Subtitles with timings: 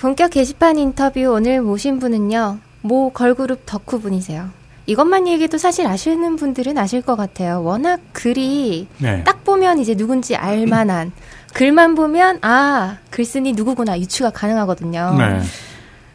[0.00, 2.58] 본격 게시판 인터뷰 오늘 모신 분은요.
[2.82, 4.48] 모 걸그룹 덕후 분이세요.
[4.86, 7.62] 이것만 얘기해도 사실 아시는 분들은 아실 것 같아요.
[7.64, 9.24] 워낙 글이 네.
[9.24, 11.10] 딱 보면 이제 누군지 알만한
[11.52, 15.16] 글만 보면 아 글쓴이 누구구나 유추가 가능하거든요.
[15.18, 15.40] 네.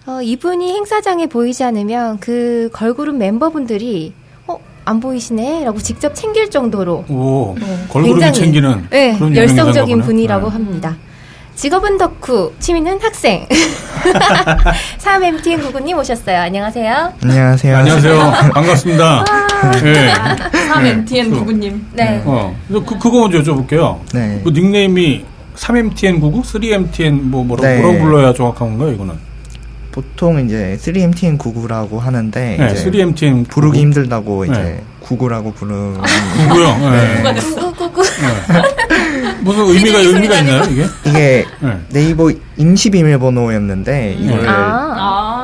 [0.06, 4.14] 어, 이분이 행사장에 보이지 않으면 그 걸그룹 멤버분들이
[4.48, 5.66] 어, 안 보이시네?
[5.66, 10.54] 라고 직접 챙길 정도로 오, 네, 걸그룹이 굉장히, 챙기는 네, 그런 열성적인 분이라고 보네.
[10.54, 10.98] 합니다.
[11.56, 13.48] 직업은 덕후, 취미는 학생.
[15.00, 16.40] 3MTN 구구님 오셨어요.
[16.40, 17.14] 안녕하세요.
[17.24, 17.74] 안녕하세요.
[17.74, 17.80] 네.
[17.80, 18.32] 안녕하세요.
[18.54, 19.26] 반갑습니다.
[19.84, 20.14] 네.
[20.70, 21.88] 3MTN 구구님.
[21.94, 22.22] 네.
[22.26, 24.00] 어, 그, 그거 먼저 여쭤볼게요.
[24.14, 24.42] 네.
[24.44, 26.42] 그 닉네임이 3MTN99?
[26.44, 27.80] 3MTN 뭐 뭐라고, 네.
[27.82, 29.14] 뭐라고 불러야 정확한 건가요, 이거는?
[29.92, 34.84] 보통 이제 3MTN 99라고 하는데 네, 이제 3MTN 부르기 힘들다고 이제 네.
[35.04, 36.02] 99라고 부르는
[36.48, 36.90] 구구요.
[36.90, 37.34] 네.
[37.40, 38.02] 구구구구.
[39.42, 40.86] 무슨 의미가 의미가 있나요, 이게?
[41.06, 41.80] 이게 네.
[41.90, 44.54] 네이버 임시 비밀번호였는데 이걸 아,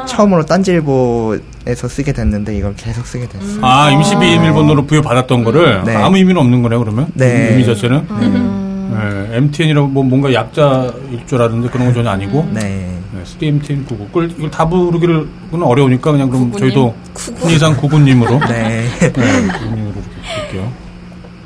[0.02, 0.06] 아.
[0.08, 3.60] 처음으로 딴지일보에서 쓰게 됐는데 이걸 계속 쓰게 됐어요.
[3.62, 5.96] 아, 임시 비밀번호로 부여받았던 거를 네.
[5.96, 7.08] 아무 의미는 없는 거네요, 그러면?
[7.14, 7.50] 네.
[7.52, 8.06] 의미 자체는?
[8.10, 10.92] 음, 네, MTN이라고 뭐 뭔가 약자일
[11.28, 12.48] 줄 알았는데 그런 건 전혀 아니고.
[12.54, 12.96] 네.
[13.12, 14.08] 네, 3MTN 99.
[14.08, 15.28] 그걸 이걸 다 부르기는
[15.62, 16.60] 어려우니까 그냥 그럼 구구님.
[16.60, 16.96] 저희도
[17.40, 18.40] 흔히상 구구님으로.
[18.48, 18.86] 네.
[19.00, 20.72] 네, 구구님으로 이렇게 볼게요.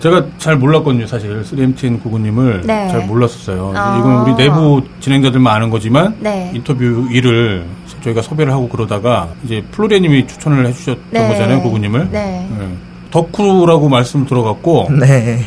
[0.04, 1.42] 제가 잘 몰랐거든요, 사실.
[1.44, 2.90] 3MTN 구구님을 네.
[2.90, 3.72] 잘 몰랐었어요.
[3.74, 3.98] 아.
[3.98, 6.52] 이건 우리 내부 진행자들만 아는 거지만 네.
[6.54, 7.64] 인터뷰 일을
[8.04, 11.30] 저희가 섭외를 하고 그러다가 이제 플로리님이 추천을 해주셨던 네.
[11.30, 12.10] 거잖아요, 구구님을.
[12.12, 12.46] 네.
[12.52, 12.68] 네.
[13.12, 15.40] 덕후라고 말씀 들어갔고, 네.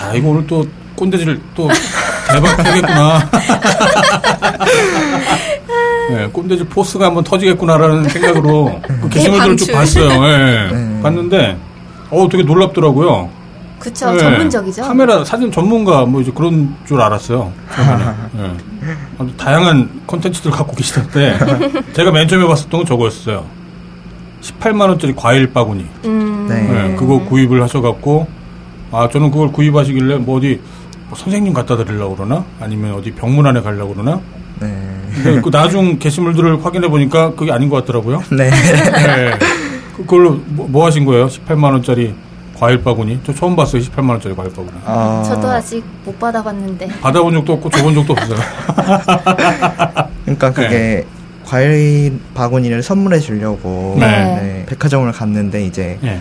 [0.00, 1.68] 야, 이거 오늘 또 꼰대질 또
[2.28, 3.30] 대박 하겠구나.
[6.10, 10.08] 네, 꼰대질 포스가 한번 터지겠구나라는 생각으로 그 게시물들을 쭉 대방출.
[10.08, 10.24] 봤어요.
[10.24, 10.72] 예.
[10.74, 11.02] 네.
[11.02, 11.56] 봤는데,
[12.10, 13.35] 어, 되게 놀랍더라고요.
[13.86, 14.10] 그쵸.
[14.10, 14.18] 네.
[14.18, 14.82] 전문적이죠.
[14.82, 17.52] 카메라, 사진 전문가 뭐 이제 그런 줄 알았어요.
[18.38, 18.52] 예.
[19.18, 21.38] 아주 다양한 컨텐츠들 갖고 계시던데,
[21.92, 23.44] 제가 맨 처음에 봤었던 건 저거였어요.
[24.42, 25.86] 18만 원짜리 과일 바구니.
[26.06, 26.62] 음, 네.
[26.62, 28.26] 네, 그거 구입을 하셔갖고,
[28.90, 30.60] 아, 저는 그걸 구입하시길래 뭐 어디
[31.08, 32.44] 뭐 선생님 갖다 드리려고 그러나?
[32.60, 34.20] 아니면 어디 병문안에 가려고 그러나?
[34.60, 34.68] 네.
[35.14, 38.22] 근데 그 나중 게시물들을 확인해 보니까 그게 아닌 것 같더라고요.
[38.36, 38.50] 네.
[38.50, 39.38] 네.
[39.96, 41.28] 그걸로 뭐, 뭐 하신 거예요?
[41.28, 42.14] 18만 원짜리
[42.58, 43.20] 과일 바구니?
[43.24, 44.72] 저 처음 봤어요, 18만 원짜리 과일 바구니.
[44.84, 46.88] 어, 저도 아직 못 받아봤는데.
[47.02, 48.38] 받아본 적도 없고 줘본 적도 없어요.
[50.24, 51.04] 그러니까 그게
[51.44, 54.06] 과일 바구니를 선물해 주려고 네.
[54.06, 56.20] 네, 백화점을 갔는데 이제 예.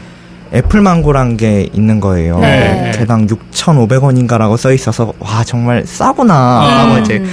[0.53, 2.39] 애플 망고란 게 있는 거예요.
[2.39, 2.91] 네.
[2.93, 6.85] 개당 6,500원인가라고 써 있어서 와 정말 싸구나 아.
[6.89, 7.23] 하고 이제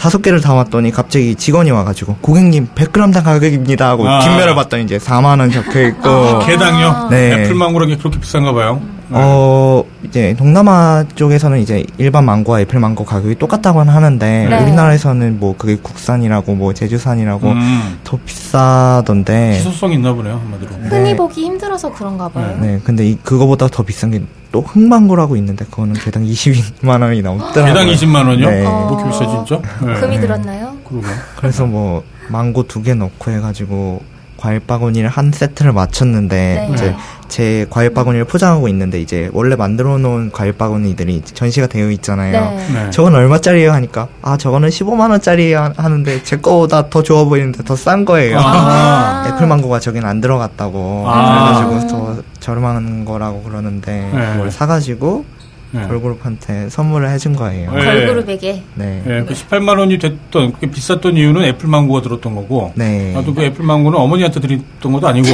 [0.00, 4.20] 다섯 개를 담았더니 갑자기 직원이 와가지고 고객님 100g당 가격입니다 하고 아.
[4.20, 7.08] 뒷면을 봤더니 이제 4만 원 적혀 있고 개당요?
[7.10, 7.34] 네.
[7.34, 8.80] 애플 망고라는 게 그렇게 비싼가 봐요.
[9.10, 14.62] 어 이제 동남아 쪽에서는 이제 일반 망고와 애플 망고 가격이 똑같다고 하는데 네.
[14.62, 20.70] 우리나라에서는 뭐 그게 국산이라고 뭐 제주산이라고 음, 더 비싸던데 희소성이 있나 보네요, 한마디로.
[20.88, 21.16] 흔히 네.
[21.16, 22.56] 보기 힘들어서 그런가 봐요.
[22.60, 24.22] 네 근데 이 그거보다 더 비싼 게
[24.52, 27.64] 또 흑망고라고 있는데 그거는 개당 22만 원이 넘더라고요.
[27.66, 28.50] 개당 20만 원이요?
[28.50, 28.66] 네.
[28.66, 28.86] 어.
[28.88, 29.60] 뭐 비싸 진짜?
[29.84, 29.94] 네.
[30.00, 30.76] 금이 들었나요?
[30.88, 31.06] 그러고.
[31.36, 34.02] 그래서 뭐 망고 두 개 넣고 해가지고
[34.40, 36.74] 과일 바구니를 한 세트를 맞췄는데 네.
[36.74, 36.96] 이제
[37.28, 42.32] 제 과일 바구니를 포장하고 있는데 이제 원래 만들어 놓은 과일 바구니들이 전시가 되어 있잖아요.
[42.32, 42.66] 네.
[42.72, 42.90] 네.
[42.90, 48.04] 저건 얼마짜리예요 하니까 아 저거는 15만 원짜리예요 하는데 제 거보다 더 좋아 보이는데 더 싼
[48.04, 48.38] 거예요.
[48.42, 49.24] 아.
[49.28, 51.64] 애플 망고가 저긴 안 들어갔다고 아.
[51.68, 54.32] 그래가지고 더 저렴한 거라고 그러는데 네.
[54.32, 55.24] 그걸 사가지고
[55.72, 55.86] 네.
[55.86, 57.72] 걸그룹한테 선물을 해준 거예요.
[57.72, 57.84] 네.
[57.84, 58.62] 걸그룹에게.
[58.74, 59.02] 네.
[59.06, 62.72] 예, 그 18만 원이 됐던 그게 비쌌던 이유는 애플 망고가 들었던 거고.
[62.74, 63.12] 네.
[63.12, 65.28] 나도 그 애플 망고는 어머니한테 드렸던 것도 아니고.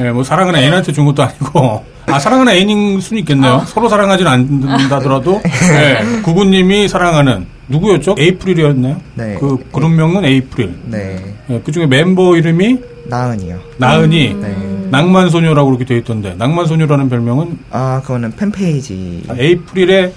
[0.00, 1.84] 예, 뭐 사랑하는 애인한테 준 것도 아니고.
[2.06, 3.62] 아 사랑하는 애인일 수는 있겠네요.
[3.66, 5.40] 서로 사랑하진 않는다더라도.
[5.72, 8.16] 예, 구구님이 사랑하는 누구였죠?
[8.18, 9.00] 에이프릴이었나요?
[9.14, 9.36] 네.
[9.38, 10.74] 그 그룹명은 에이프릴.
[10.86, 11.34] 네.
[11.50, 13.58] 예, 그 중에 멤버 이름이 나은이요.
[13.78, 14.34] 나은이.
[14.34, 14.69] 네.
[14.90, 16.34] 낭만소녀라고 그렇게 되어 있던데.
[16.36, 19.24] 낭만소녀라는 별명은 아, 그거는 팬페이지.
[19.36, 20.12] 에이프릴의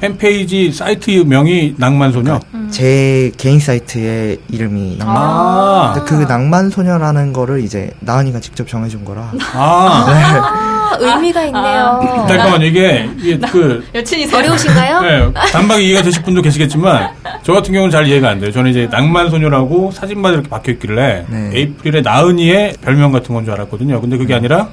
[0.00, 2.40] 팬페이지 사이트 명이 낭만소녀.
[2.70, 5.16] 제 개인 사이트의 이름이 낭만.
[5.16, 6.04] 아.
[6.06, 9.32] 그 낭만소녀라는 거를 이제 나은이가 직접 정해준 거라.
[9.54, 10.70] 아.
[10.84, 12.24] 아, 의미가 있네요.
[12.28, 15.00] 잠깐만 이게 이게 그 여친이 어려우신가요?
[15.32, 17.10] 네, 단박 이해가 되실 분도 계시겠지만
[17.42, 18.52] 저 같은 경우는 잘 이해가 안 돼요.
[18.52, 21.50] 저는 이제 낭만 소녀라고 사진만 이렇게 박혀 있길래 네.
[21.54, 24.00] 에이프릴의 나은이의 별명 같은 건 줄 알았거든요.
[24.00, 24.68] 근데 그게 아니라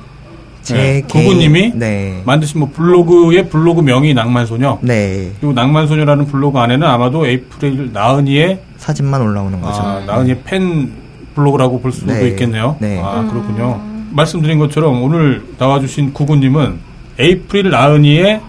[0.62, 2.22] 제 네, 구구님이 네.
[2.26, 4.78] 만드신 뭐 블로그의 블로그 명이 낭만 소녀.
[4.82, 5.32] 네.
[5.40, 9.82] 그리고 낭만 소녀라는 블로그 안에는 아마도 에이프릴 나은이의 사진만 올라오는 거죠.
[9.82, 10.92] 아, 나은이의 팬
[11.36, 12.28] 블로그라고 볼 수도 네.
[12.30, 12.76] 있겠네요.
[12.80, 13.02] 네.
[13.04, 13.82] 아, 그렇군요.
[14.12, 16.80] 말씀드린 것처럼 오늘 나와주신 구구님은
[17.20, 18.42] 에이프릴 나은이의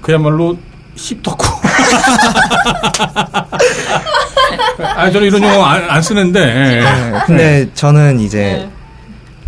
[0.00, 0.58] 그야말로
[0.96, 1.58] 씹덕후.
[4.96, 6.40] 아, 저는 이런 용어 안, 안 쓰는데.
[6.40, 6.80] 예.
[6.80, 8.70] 네, 근데 저는 이제 네.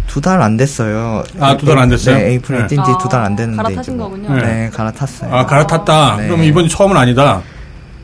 [0.07, 1.23] 두달 안 됐어요.
[1.39, 2.17] 아, 두 달 안 됐어요?
[2.17, 2.67] 네, 에이프릴 네.
[2.69, 3.63] 뛴지 아, 두달 안 됐는데.
[3.63, 4.35] 갈아타신 이제 뭐- 거군요.
[4.35, 4.43] 네.
[4.43, 5.35] 네, 갈아탔어요.
[5.35, 6.17] 아, 갈아탔다.
[6.19, 6.27] 네.
[6.27, 7.43] 그러면 이번이 처음은 아니다.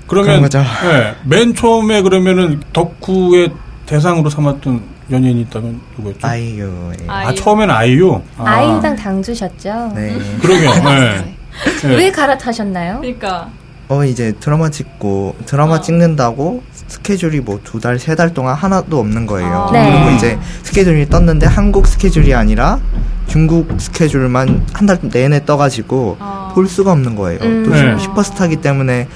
[0.07, 0.49] 그러면.
[0.85, 3.51] 예, 맨 처음에 그러면은 덕후의
[3.87, 6.27] 대상으로 삼았던 연예인이 있다면 누구였죠?
[6.27, 6.93] 아이유예요.
[7.09, 8.21] 아, 처음에는 아이유?
[8.39, 9.93] 아, 아이유당 당주셨죠?
[9.95, 10.17] 네.
[10.41, 10.71] 그러게요.
[10.91, 11.37] 예.
[11.89, 11.95] 예.
[11.97, 13.01] 왜 갈아타셨나요?
[13.01, 13.49] 그러니까
[13.89, 15.81] 어 이제 드라마 찍고 드라마 어.
[15.81, 19.69] 찍는다고 스케줄이 뭐 두 달 세 달 동안 하나도 없는 거예요.
[19.69, 19.73] 아.
[19.73, 19.91] 네.
[19.93, 22.81] 그리고 이제 스케줄이 떴는데 한국 스케줄이 아니라
[23.29, 26.51] 중국 스케줄만 한 달 내내 떠가지고 아.
[26.55, 27.39] 볼 수가 없는 거예요.
[27.43, 27.63] 음.
[27.65, 27.97] 또 네.
[27.99, 29.07] 슈퍼스타기 때문에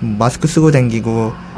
[0.00, 1.51] 마스크 쓰고 댕기고 아,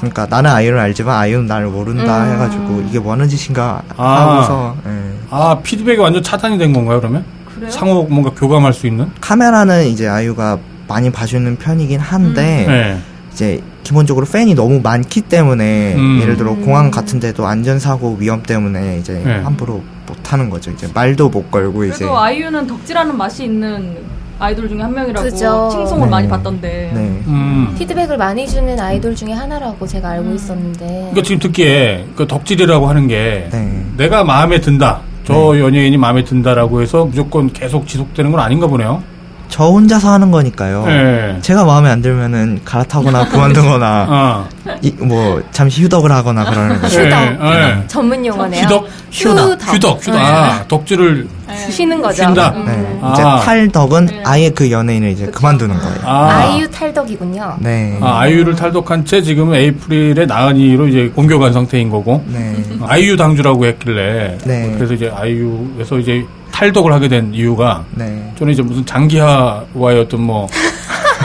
[0.00, 2.32] 그러니까 나는 아이유를 알지만 아이유는 나를 모른다 음.
[2.32, 4.20] 해가지고 이게 뭐 하는 짓인가 아.
[4.20, 4.90] 하고서 예.
[5.30, 7.24] 아, 피드백이 완전 차단이 된 건가요, 그러면?
[7.54, 7.70] 그래요?
[7.70, 9.10] 상호 뭔가 교감할 수 있는?
[9.20, 10.58] 카메라는 이제 아이유가
[10.88, 12.98] 많이 봐주는 편이긴 한데 네.
[13.32, 16.18] 이제 기본적으로 팬이 너무 많기 때문에 음.
[16.22, 19.40] 예를 들어 공항 같은 데도 안전사고 위험 때문에 이제 네.
[19.40, 20.70] 함부로 못 하는 거죠.
[20.70, 23.98] 이제 말도 못 걸고 이제 그래도 아이유는 덕질하는 맛이 있는
[24.40, 25.68] 아이돌 중에 한 명이라고 그죠.
[25.70, 26.10] 칭송을 네.
[26.10, 26.90] 많이 받던데.
[26.94, 27.00] 네.
[27.26, 27.74] 음.
[27.78, 30.86] 피드백을 많이 주는 아이돌 중에 하나라고 제가 알고 있었는데.
[30.86, 33.84] 그러니까 지금 듣기에 그 덕질이라고 하는 게 네.
[33.98, 35.02] 내가 마음에 든다.
[35.24, 39.02] 저 연예인이 마음에 든다라고 해서 무조건 계속 지속되는 건 아닌가 보네요.
[39.50, 40.86] 저 혼자서 하는 거니까요.
[40.86, 41.38] 네.
[41.42, 44.48] 제가 마음에 안 들면은 갈아타거나 그만두거나 아,
[44.80, 47.00] 이, 뭐 잠시 휴덕을 하거나 그러는 거죠.
[47.00, 47.20] 휴덕.
[47.20, 47.84] 예, 예.
[47.88, 48.62] 전문 용어네요.
[48.62, 48.88] 휴덕?
[49.10, 49.60] 휴덕.
[49.74, 50.16] 휴덕, 휴덕.
[50.20, 51.70] 아, 덕질을 네.
[51.70, 52.22] 쉬는 거죠.
[52.22, 52.50] 쉰다.
[52.50, 52.64] 음.
[52.64, 52.98] 네.
[53.02, 53.12] 아.
[53.12, 54.22] 이제 탈덕은 네.
[54.24, 55.38] 아예 그 연예인을 이제 그쵸.
[55.38, 55.98] 그만두는 거예요.
[56.04, 57.56] 아, 아이유 탈덕이군요.
[57.58, 57.98] 네.
[58.00, 62.22] 아, 아이유를 탈덕한 채 지금은 에이프릴의 나은이로 이제 옮겨간 상태인 거고.
[62.28, 62.56] 네.
[62.82, 64.38] 아이유 당주라고 했길래.
[64.44, 64.72] 네.
[64.76, 68.32] 그래서 이제 아이유에서 이제 탈덕을 하게 된 이유가 네.
[68.38, 70.46] 저는 이제 무슨 장기하와의 어떤 뭐,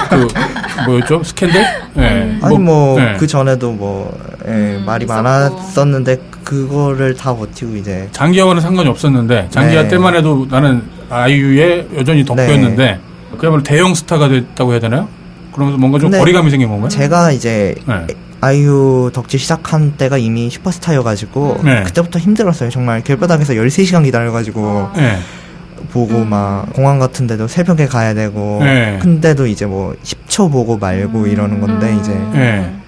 [0.09, 0.27] 그,
[0.85, 1.23] 뭐였죠?
[1.23, 1.61] 스캔들?
[1.97, 2.37] 예.
[2.41, 3.15] 아니 뭐 예.
[3.17, 4.17] 그 전에도 뭐
[4.47, 5.21] 예, 음, 말이 있었고.
[5.21, 9.87] 많았었는데 그거를 다 버티고 이제 장기하와는 상관이 없었는데, 장기하 네.
[9.89, 12.99] 때만 해도 나는 아이유의 여전히 덕후였는데,
[13.39, 15.07] 그야말로 대형 스타가 됐다고 해야 되나요?
[15.51, 16.89] 그러면서 뭔가 좀 거리감이 생긴 건가요?
[16.89, 18.05] 제가 이제 네.
[18.45, 21.81] 아이유 덕질 시작한 때가 이미 슈퍼스타여가지고 네.
[21.81, 22.69] 그때부터 힘들었어요.
[22.69, 25.17] 정말 길바닥에서 13시간 기다려가지고 네.
[25.91, 28.99] 보고 막 공항 같은 데도 새벽에 가야 되고 네.
[29.01, 32.71] 근데도 이제 뭐 10초 보고 말고 이러는 건데 이제 네.
[32.71, 32.84] 아.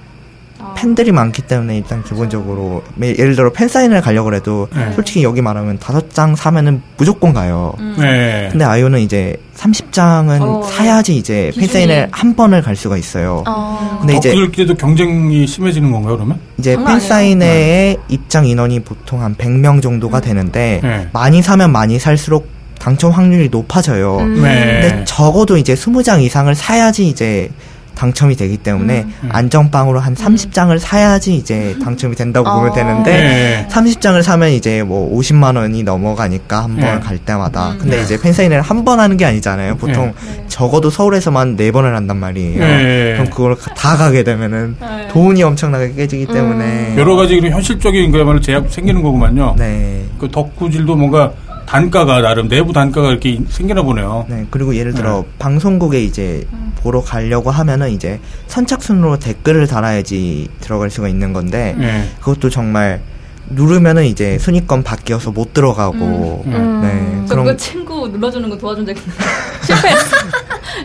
[0.78, 4.92] 팬들이 많기 때문에 일단 기본적으로 매- 예를 들어 팬 사인을 가려고 해도 네.
[4.94, 7.74] 솔직히 여기 말하면 다섯 장 사면은 무조건 가요.
[7.80, 7.96] 음.
[8.00, 8.48] 네.
[8.52, 11.68] 근데 아이유는 이제 30장은 어, 사야지 이제 팬 기준이.
[11.88, 13.44] 사인을 한 번을 갈 수가 있어요.
[13.48, 13.98] 어.
[14.02, 16.40] 근데 이제 덕후들끼리도 경쟁이 심해지는 건가요, 그러면?
[16.60, 16.88] 이제 아니에요.
[16.88, 21.08] 팬사인회의 입장 인원이 보통 한 100명 정도가 되는데 네.
[21.12, 22.48] 많이 사면 많이 살수록
[22.78, 24.18] 당첨 확률이 높아져요.
[24.20, 24.44] 음.
[24.44, 24.80] 네.
[24.90, 27.50] 근데 적어도 이제 20장 이상을 사야지 이제
[27.98, 29.30] 당첨이 되기 때문에 음.
[29.32, 32.74] 안전빵으로 한 30장을 사야지 이제 당첨이 된다고 보면 어.
[32.74, 33.68] 되는데 네.
[33.72, 37.00] 30장을 사면 이제 뭐 50만 원이 넘어가니까 한번 네.
[37.00, 37.72] 갈 때마다.
[37.72, 37.78] 음.
[37.80, 39.76] 근데 이제 팬사인회를 한 번 하는 게 아니잖아요.
[39.78, 40.46] 보통 네.
[40.48, 42.60] 적어도 서울에서만 네 번을 한단 말이에요.
[42.60, 43.14] 네.
[43.18, 45.08] 그럼 그걸 다 가게 되면은 네.
[45.10, 49.56] 돈이 엄청나게 깨지기 때문에 여러 가지 현실적인 그야말로 제약 생기는 거구만요.
[49.58, 50.06] 네.
[50.20, 51.32] 그 덕후질도 뭔가
[51.68, 54.26] 단가가 나름 내부 단가가 이렇게 생기나 보네요.
[54.30, 56.48] 네, 그리고 예를 들어 방송국에 이제
[56.78, 62.10] 보러 가려고 하면은 이제 선착순으로 댓글을 달아야지 들어갈 수가 있는 건데 네.
[62.20, 63.02] 그것도 정말
[63.50, 66.54] 누르면은 이제 순위권 바뀌어서 못 들어가고 음.
[66.54, 66.82] 음.
[66.82, 69.18] 네 저 그럼 그거 친구 눌러주는 거 도와준 적 있는데
[69.66, 70.16] 실패했어.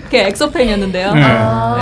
[0.05, 1.15] 그게 엑소팬이었는데요.
[1.15, 1.21] 네.
[1.21, 1.27] 네,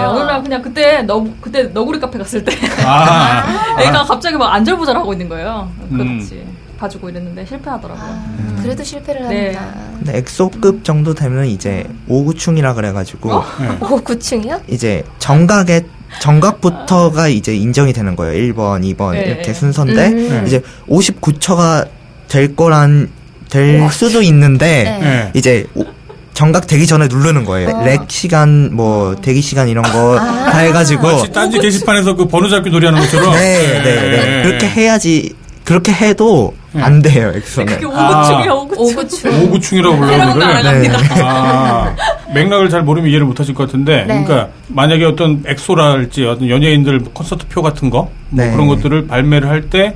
[0.04, 2.52] 어느 날 그냥 그때 너 그때 너구리 카페 갔을 때
[2.84, 3.42] 아,
[3.80, 5.70] 애가 갑자기 막 안절부절 하고 있는 거예요.
[5.92, 5.96] 음.
[5.96, 6.46] 그렇지.
[6.78, 8.04] 봐주고 이랬는데 실패하더라고요.
[8.06, 9.54] 아, 그래도 실패를 네.
[9.54, 9.74] 합니다.
[9.98, 13.44] 근데 엑소급 정도 되면 이제 오구충이라 그래가지고 어?
[13.60, 13.68] 네.
[13.80, 14.60] 오, 9층이요?
[14.68, 15.84] 이제 정각의
[16.20, 19.22] 정각부터가 이제 인정이 되는 거예요 1번 2번 네.
[19.22, 20.44] 이렇게 순서인데 음.
[20.46, 21.86] 이제 59초가
[22.28, 23.10] 될 거란
[23.50, 24.98] 될 수도 있는데 네.
[25.00, 25.30] 네.
[25.34, 25.84] 이제 오-
[26.32, 27.68] 정각 되기 전에 누르는 거예요.
[27.68, 27.84] 어.
[27.84, 32.70] 렉 시간, 뭐 대기 시간 이런 거 다 해가지고 마치 딴지 게시판에서 그 번호 잡기
[32.70, 33.32] 놀이하는 것처럼.
[33.34, 34.42] 네, 네, 네.
[34.44, 37.32] 그렇게 해야지 그렇게 해도 안 돼요.
[37.34, 37.74] 엑소는.
[37.74, 38.20] 그게 아.
[38.20, 38.84] 오구충이야 오구충.
[38.84, 39.42] 오구충.
[39.44, 40.42] 오구충이라고 불러요, 그걸.
[40.42, 40.98] 알아갑니다.
[41.24, 41.96] 아,
[42.34, 44.24] 맥락을 잘 모르면 이해를 못 하실 것 같은데, 네.
[44.24, 48.52] 그러니까 만약에 어떤 엑소랄지 어떤 연예인들 콘서트 표 같은 거, 뭐 네.
[48.52, 49.94] 그런 것들을 발매를 할 때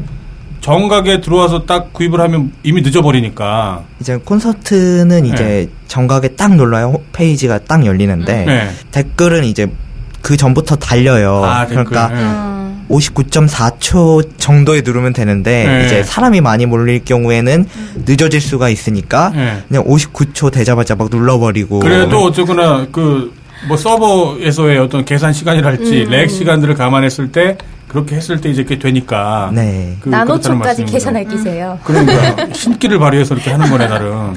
[0.61, 3.83] 정각에 들어와서 딱 구입을 하면 이미 늦어버리니까.
[4.01, 8.71] 이제 콘서트는 이제 정각에 딱 눌러야 홈페이지가 딱 열리는데 네.
[8.91, 9.71] 댓글은 이제
[10.23, 11.43] 그 전부터 달려요.
[11.45, 11.67] 아.
[11.67, 12.15] 그러니까 네.
[12.15, 12.74] 음.
[12.91, 15.87] 59.4초 정도에 누르면 되는데 네.
[15.87, 17.67] 이제 사람이 많이 몰릴 경우에는
[18.07, 19.63] 늦어질 수가 있으니까 네.
[19.69, 26.75] 그냥 59초 되자마자 막 눌러버리고 그래도 어쨌거나 그 뭐 서버에서의 어떤 계산 시간이랄지 렉 시간들을
[26.75, 27.57] 감안했을 때
[27.95, 29.53] 그렇게 했을 때 이제 그게 되니까.
[29.55, 29.97] 네.
[30.01, 30.85] 그, 나노초까지.
[30.87, 31.79] 계산할 기세요.
[31.85, 34.35] 그러니까 신기를 발휘해서 이렇게 하는 거네 나름.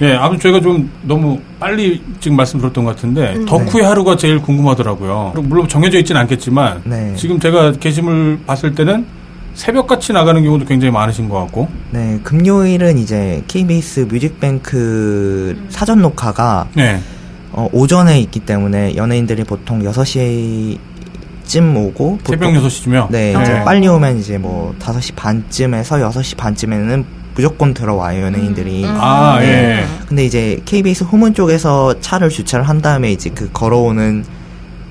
[0.00, 0.06] 예.
[0.06, 3.44] 예, 아무튼 저희가 좀 너무 빨리 지금 말씀 드렸던 것 같은데 음.
[3.44, 5.32] 덕후의 하루가 제일 궁금하더라고요.
[5.42, 7.12] 물론 정해져 있지는 않겠지만 네.
[7.16, 9.04] 지금 제가 게시물 봤을 때는
[9.54, 11.68] 새벽같이 나가는 경우도 굉장히 많으신 것 같고.
[11.90, 17.00] 네, 금요일은 이제 KBS 뮤직뱅크 사전 녹화가 네.
[17.50, 20.78] 어, 오전에 있기 때문에 연예인들이 보통 6시
[21.50, 23.08] 쯤 오고 새벽 보통- 6시쯤이요?
[23.10, 23.42] 네, 네.
[23.42, 27.04] 이제 빨리 오면 이제 뭐 5시 반쯤에서 6시 반쯤에는
[27.34, 28.84] 무조건 들어와요, 연예인들이.
[28.86, 29.46] 아, 예.
[29.46, 29.84] 네.
[30.08, 34.24] 근데 이제 KBS 후문 쪽에서 차를 주차를 한 다음에 이제 그 걸어오는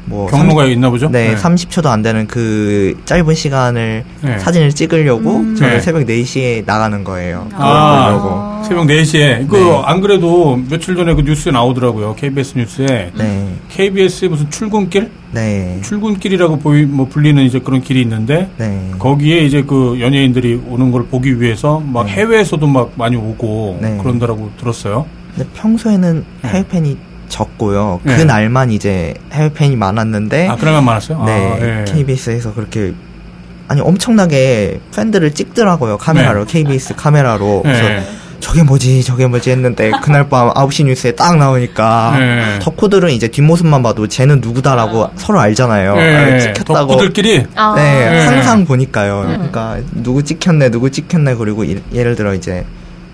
[0.10, 1.08] 뭐 경로가 있나 보죠?
[1.10, 4.40] 네, 30초도 안 되는 그 짧은 시간을 네.
[4.40, 5.24] 사진을 찍으려고
[5.56, 5.80] 저는 네.
[5.80, 7.48] 새벽 4시에 나가는 거예요.
[7.54, 8.64] 아, 그러려고.
[8.68, 9.48] 새벽 4시에.
[9.48, 9.82] 그, 네.
[9.86, 12.16] 안 그래도 며칠 전에 그 뉴스에 나오더라고요.
[12.16, 13.12] KBS 뉴스에.
[13.16, 13.54] 네.
[13.70, 15.12] KBS의 무슨 출근길?
[15.32, 15.80] 네.
[15.84, 18.92] 출근길이라고 보이, 뭐, 불리는 이제 그런 길이 있는데, 네.
[18.98, 22.14] 거기에 이제 그 연예인들이 오는 걸 보기 위해서 막 네.
[22.14, 23.98] 해외에서도 막 많이 오고 네.
[24.02, 25.06] 그런다라고 들었어요.
[25.36, 26.98] 근데 평소에는 해외 팬이
[27.30, 28.02] 적고요.
[28.04, 28.18] 네.
[28.18, 31.24] 그 날만 이제 해외 팬이 많았는데 아, 그날만 많았어요?
[31.26, 31.32] 네.
[31.32, 31.86] 아, 예.
[31.92, 32.94] KBS에서 그렇게
[33.68, 35.98] 아니 엄청나게 팬들을 찍더라고요.
[35.98, 37.62] 카메라로 KBS 카메라로.
[37.66, 37.72] 네.
[37.72, 38.10] 그래서
[38.40, 42.60] 저게 뭐지 저게 뭐지 했는데 그날 밤 9시 뉴스에 딱 나오니까 네.
[42.62, 45.96] 덕후들은 이제 뒷모습만 봐도 쟤는 누구다라고 서로 알잖아요.
[45.98, 46.16] 예.
[46.36, 46.94] 아, 찍혔다고.
[46.94, 47.74] 덕후들끼리 아.
[47.76, 48.26] 네, 네.
[48.26, 49.24] 항상 보니까요.
[49.28, 51.36] 그러니까 누구 찍혔네, 누구 찍혔네.
[51.36, 52.66] 그리고 이- 예를 들어 이제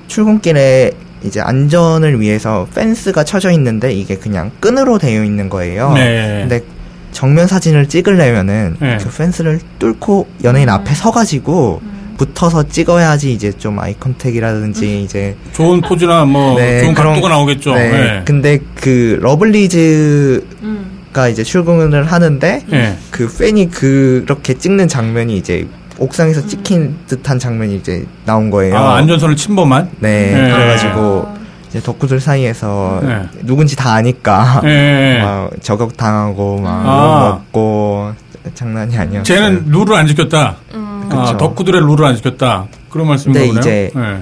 [0.07, 0.91] 출근길에
[1.25, 5.94] 이제 안전을 위해서 펜스가 쳐져 있는데 이게 그냥 끈으로 되어 있는 거예요.
[5.94, 6.46] 네.
[6.48, 6.63] 근데
[7.12, 8.98] 정면 사진을 찍으려면은 네.
[9.01, 11.82] 그 펜스를 뚫고 연예인 앞에 서가지고
[12.17, 17.74] 붙어서 찍어야지 이제 좀 eye contact이라든지 이제 좋은 포즈나 뭐 네, 좋은 그런- 각도가 나오겠죠.
[17.75, 17.89] 네.
[17.91, 18.22] 네.
[18.25, 21.32] 근데 그 러블리즈가 음.
[21.32, 22.98] 이제 출근을 하는데 네.
[23.12, 28.77] 그 팬이 그렇게 찍는 장면이 이제 옥상에서 찍힌 듯한 장면이 이제 나온 거예요.
[28.77, 29.89] 아, 안전선을 침범한?
[29.99, 30.51] 네, 네.
[30.51, 31.27] 그래가지고
[31.69, 33.21] 이제 덕후들 사이에서 네.
[33.43, 35.19] 누군지 다 아니까 네.
[35.23, 37.27] 막 저격 당하고 막 아.
[37.29, 38.13] 욕 먹고
[38.53, 39.23] 장난이 아니었어요.
[39.23, 40.57] 쟤는 룰을 안 지켰다.
[40.73, 41.09] 음.
[41.11, 41.37] 아.
[41.37, 42.67] 덕후들의 룰을 안 지켰다.
[42.89, 43.61] 그런 말씀인가 근데 보네요.
[43.61, 44.19] 이제 네.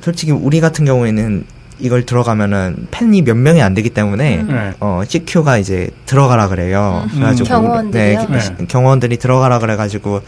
[0.00, 1.44] 솔직히 우리 같은 경우에는
[1.80, 4.72] 이걸 들어가면은 팬이 몇 명이 안 되기 때문에 네.
[4.80, 7.02] 어 CQ가 이제 들어가라 그래요.
[7.10, 7.14] 음.
[7.14, 8.26] 그래가지고 경호원들이요?
[8.30, 8.66] 네, 네.
[8.66, 10.22] 경호원들이 들어가라 그래가지고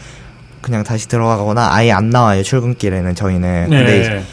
[0.61, 3.67] 그냥 다시 들어가거나 아예 안 나와요 출근길에는 저희는.
[3.69, 3.77] 네.
[3.77, 4.23] 근데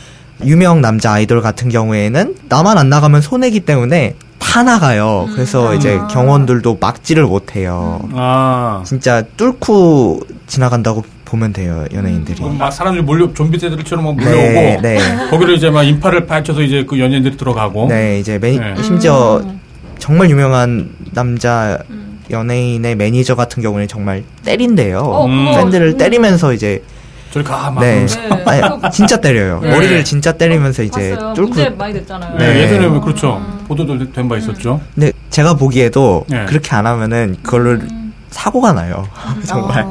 [0.45, 5.29] 유명 남자 아이돌 같은 경우에는 나만 안 나가면 손해기 때문에 다 나가요.
[5.33, 8.01] 그래서 이제 경원들도 막지를 못해요.
[8.13, 8.83] 아.
[8.85, 12.39] 진짜 뚫고 지나간다고 보면 돼요 연예인들이.
[12.39, 14.99] 그럼 막 사람들이 몰려 좀비새들처럼 막 몰려오고 네, 네.
[15.31, 18.75] 거기를 이제 막 인파를 파헤쳐서 이제 그 연예인들이 들어가고 네, 이제 매니, 네.
[18.83, 19.43] 심지어
[19.99, 21.79] 정말 유명한 남자
[22.31, 24.99] 연예인의 매니저 같은 경우는 정말 때린대요.
[24.99, 25.53] 어, 음.
[25.55, 25.99] 팬들을 음.
[25.99, 26.83] 때리면서 이제
[27.31, 28.41] 저리 가막 네, 네.
[28.47, 29.59] 아니, 진짜 때려요.
[29.61, 29.71] 네.
[29.71, 31.35] 머리를 진짜 때리면서 이제 봤어요.
[31.35, 31.49] 뚫고.
[31.49, 32.39] 문제 많이 됐잖아요.
[32.39, 32.61] 네, 네.
[32.63, 34.81] 예전에 뭐 그렇죠 보도도 된 바 있었죠.
[34.95, 36.45] 근데 제가 보기에도 네.
[36.47, 37.79] 그렇게 안 하면은 그걸로
[38.31, 39.07] 사고가 나요.
[39.47, 39.85] 정말.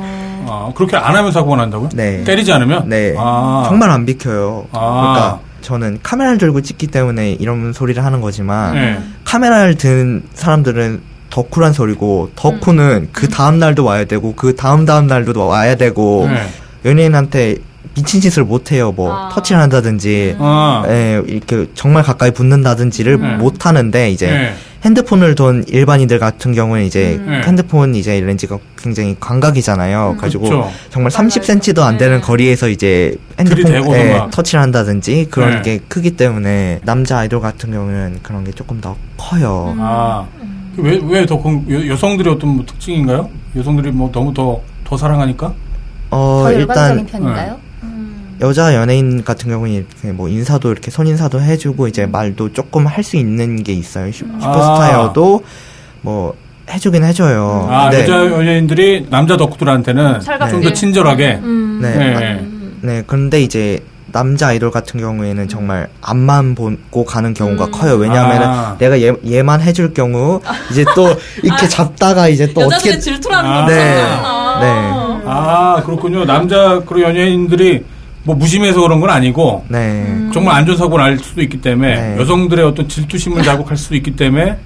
[0.46, 1.90] 아 그렇게 안 하면 사고가 난다고요?
[1.94, 2.24] 네.
[2.24, 2.88] 때리지 않으면?
[2.90, 3.14] 네.
[3.18, 3.66] 아.
[3.68, 4.68] 정말 안 비켜요.
[4.72, 4.80] 아.
[4.80, 9.00] 그러니까 저는 카메라를 들고 찍기 때문에 이런 소리를 하는 거지만 네.
[9.26, 11.02] 카메라를 든 사람들은
[11.34, 16.48] 덕후란 소리고 덕후는 그 다음 날도 와야 되고 그 다음 다음 날도 와야 되고 네.
[16.86, 17.56] 연예인한테
[17.96, 18.92] 미친 짓을 못 해요.
[18.92, 19.30] 뭐 아.
[19.30, 20.84] 터치를 한다든지 아.
[20.88, 23.36] 예, 이렇게 정말 가까이 붙는다든지를 네.
[23.38, 24.54] 못 하는데 이제 네.
[24.86, 27.42] 핸드폰을 돈 일반인들 같은 경우는 이제 음.
[27.44, 30.18] 핸드폰 이제 렌즈가 굉장히 광각이잖아요.
[30.20, 30.72] 가지고 그쵸.
[30.92, 32.22] 정말 30cm도 안 되는 네.
[32.22, 34.30] 거리에서 이제 들이대고서 핸드폰 에 막.
[34.30, 35.62] 터치를 한다든지 그런 네.
[35.64, 39.76] 게 크기 때문에 남자 아이돌 같은 경우는 그런 게 조금 더 커요.
[39.80, 40.28] 아.
[40.78, 43.30] 왜, 왜 더, 공- 여, 여성들의 어떤 뭐 특징인가요?
[43.56, 45.54] 여성들이 뭐 너무 더, 더 사랑하니까?
[46.10, 46.60] 어 더 일단
[46.96, 47.58] 일반적인 편인가요?
[48.42, 53.16] 여자 연예인 같은 경우는 이렇게 뭐 인사도 이렇게 손인사도 해주고 이제 말도 조금 할 수
[53.16, 54.12] 있는 게 있어요.
[54.12, 55.44] 슈, 슈퍼스타여도
[56.02, 56.34] 뭐
[56.70, 57.68] 해주긴 해줘요.
[57.70, 60.20] 아, 근데 여자 연예인들이 남자 덕후들한테는.
[60.50, 61.40] 좀 더 친절하게.
[61.44, 61.80] 음.
[61.82, 62.16] 네, 네.
[62.16, 62.42] 아,
[62.82, 63.80] 네, 그런데 이제
[64.14, 67.96] 남자 아이돌 같은 경우에는 정말 앞만 보고 가는 경우가 커요.
[67.96, 68.76] 왜냐하면 아.
[68.80, 70.40] 내가 얘, 얘만 해줄 경우
[70.72, 73.62] 이제 또 이렇게 잡다가 이제 또 여자들의 어떻게 질투라는 아.
[73.66, 73.76] 거죠.
[73.76, 74.02] 네.
[74.02, 75.22] 아.
[75.26, 76.26] 아, 그렇군요.
[76.26, 77.84] 남자 그런 연예인들이
[78.24, 80.30] 뭐 무심해서 그런 건 아니고 네.
[80.34, 82.18] 정말 안전사고 날 수도 있기 때문에 네.
[82.22, 84.58] 여성들의 어떤 질투심을 자극할 수도 있기 때문에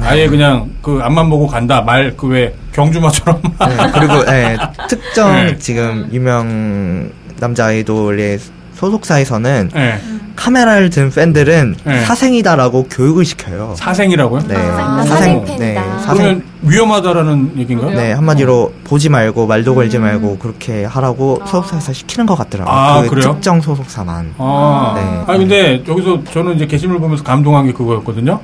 [0.00, 1.80] 아예 그냥 그 앞만 보고 간다.
[1.80, 3.40] 말 그 왜 경주마처럼.
[3.42, 4.56] 네, 그리고 예,
[4.88, 5.56] 특정 네.
[5.58, 8.38] 지금 유명 남자 아이돌의
[8.76, 10.00] 소속사에서는 네.
[10.36, 12.00] 카메라를 든 팬들은 네.
[12.04, 13.74] 사생이다라고 교육을 시켜요.
[13.78, 14.42] 사생이라고요?
[14.48, 14.54] 네.
[14.54, 15.06] 아, 사생-
[15.46, 15.56] 사생팬이다.
[15.58, 17.90] 네, 그러면 위험하다라는 얘기인가요?
[17.90, 20.02] 네, 한마디로 보지 말고 말도 걸지 음.
[20.02, 22.74] 말고 그렇게 하라고 소속사에서 시키는 것 같더라고요.
[22.74, 23.32] 아, 그 그래요?
[23.32, 24.34] 특정 소속사만.
[24.36, 25.32] 아, 네.
[25.32, 28.38] 아니 근데 여기서 저는 이제 게시물 보면서 감동한 게 그거였거든요.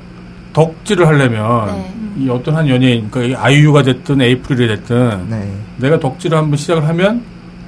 [0.55, 1.93] 덕질을 하려면 네.
[2.19, 5.51] 이 어떤 한 연예인, 그러니까 이 아이유가 됐든 에이프릴이 됐든 네.
[5.77, 7.23] 내가 덕질을 한번 시작을 하면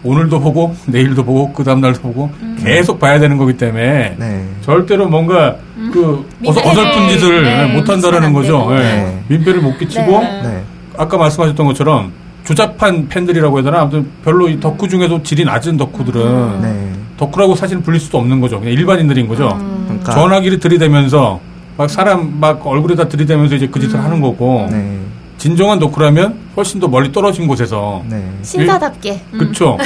[0.04, 2.30] 오늘도 보고 내일도 보고 그 다음 날도 보고
[2.62, 4.44] 계속 봐야 되는 거기 때문에 네.
[4.60, 5.56] 절대로 뭔가
[5.92, 8.66] 그 어서, 민폐를, 어설픈 짓을 네, 못 한다라는 거죠.
[8.70, 9.22] 네.
[9.28, 10.42] 민폐를 못 끼치고 네.
[10.42, 10.62] 네.
[10.96, 12.12] 아까 말씀하셨던 것처럼
[12.44, 16.92] 조잡한 팬들이라고 해야 되나 아무튼 별로 이 덕후 중에도 질이 낮은 덕후들은 네.
[17.16, 18.60] 덕후라고 사실 불릴 수도 없는 거죠.
[18.60, 19.56] 그냥 일반인들인 거죠.
[19.86, 21.40] 그러니까 전화기를 들이대면서
[21.78, 24.98] 막 사람 막 얼굴에다 들이대면서 이제 그 짓을 하는 거고 네.
[25.44, 28.32] 진정한 덕후라면 훨씬 더 멀리 떨어진 곳에서 네.
[28.40, 29.20] 신사답게.
[29.38, 29.76] 그쵸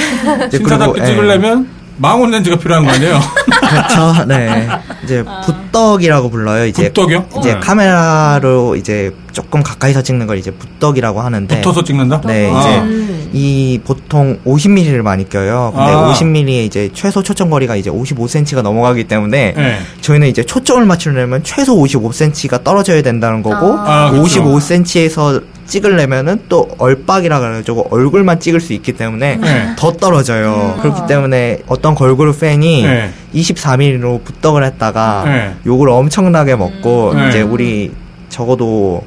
[0.47, 1.05] 이제 신사답게 예.
[1.05, 1.67] 찍으려면
[1.99, 3.19] 망원 렌즈가 필요한 거 아니에요?
[3.69, 4.25] 그렇죠.
[4.25, 4.67] 네.
[5.03, 6.65] 이제 붓덕이라고 불러요.
[6.65, 7.25] 이제 붓덕이요?
[7.39, 7.59] 이제 네.
[7.59, 12.21] 카메라로 이제 조금 가까이서 찍는 걸 이제 붓덕이라고 하는데 붙어서 찍는다?
[12.21, 12.59] 네, 아.
[12.59, 13.29] 이제 음.
[13.31, 15.71] 이 보통 50mm를 많이 껴요.
[15.75, 16.11] 근데 아.
[16.11, 19.79] 50mm의 이제 최소 초점 거리가 이제 55cm가 넘어가기 때문에 네.
[20.01, 24.43] 저희는 이제 초점을 맞추려면 최소 55cm가 떨어져야 된다는 거고 아, 그렇죠.
[24.43, 29.75] 55cm에서 찍으려면은 또 얼박이라 그래가지고 얼굴만 찍을 수 있기 때문에 네.
[29.77, 30.77] 더 떨어져요.
[30.81, 33.11] 그렇기 때문에 어떤 걸그룹 팬이 네.
[33.33, 35.55] 24mm로 붓덕을 했다가 네.
[35.65, 37.29] 욕을 엄청나게 먹고 네.
[37.29, 37.91] 이제 우리
[38.29, 39.03] 적어도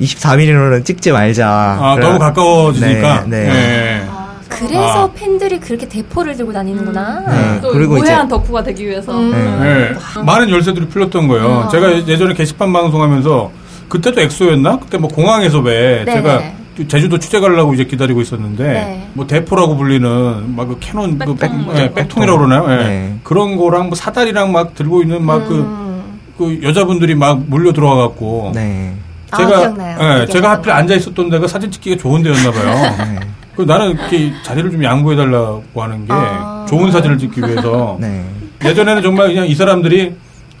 [0.00, 1.78] 24mm로는 찍지 말자.
[1.80, 3.24] 아, 그래- 너무 가까워지니까.
[3.26, 3.52] 네, 네.
[3.52, 4.06] 네.
[4.08, 5.10] 아, 그래서 아.
[5.14, 7.24] 팬들이 그렇게 대포를 들고 다니는구나.
[7.28, 7.60] 네.
[7.62, 9.16] 또 그리고 이제- 무해한 덕후가 되기 위해서.
[9.18, 9.30] 음.
[9.32, 10.22] 네.
[10.22, 11.62] 많은 열쇠들이 풀렸던 거예요.
[11.64, 11.68] 음.
[11.70, 13.50] 제가 예전에 게시판 방송하면서
[13.92, 14.78] 그때도 엑소였나?
[14.78, 16.14] 그때 뭐 공항에서 왜 네.
[16.14, 16.42] 제가
[16.88, 19.08] 제주도 취재 가려고 이제 기다리고 있었는데 네.
[19.12, 21.66] 뭐 대포라고 불리는 막 그 캐논 그 백통.
[21.66, 22.72] 백, 예, 백통이라고 그러나요?
[22.72, 22.84] 예.
[22.88, 23.18] 네.
[23.22, 26.18] 그런 거랑 뭐 사다리랑 막 들고 있는 막그 음.
[26.38, 28.94] 그 여자분들이 막 몰려 들어와 갖고 네.
[29.30, 30.22] 아, 제가 기억나요.
[30.22, 30.78] 예, 제가 하필 거.
[30.78, 32.94] 앉아 있었던 데가 사진 찍기가 좋은 데였나 봐요.
[32.96, 33.20] 네.
[33.54, 36.64] 그 나는 이렇게 자리를 좀 양보해 달라고 하는 게 아.
[36.66, 38.24] 좋은 사진을 찍기 위해서 네.
[38.64, 40.14] 예전에는 정말 그냥 이 사람들이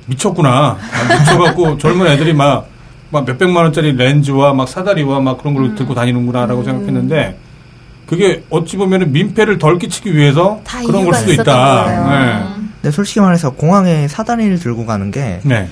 [0.04, 0.76] 미쳤구나.
[0.76, 2.66] 아, 미쳐갖고 젊은 애들이 막,
[3.12, 7.38] 막 몇백만 원짜리 렌즈와 막 사다리와 막 그런 걸 들고 다니는구나라고 생각했는데
[8.06, 11.44] 그게 어찌 보면 민폐를 덜 끼치기 위해서 다 그런 걸 수도 있다.
[11.44, 12.54] 거예요.
[12.80, 15.40] 근데 솔직히 말해서 공항에 사다리를 들고 가는 게 네.
[15.44, 15.68] 네.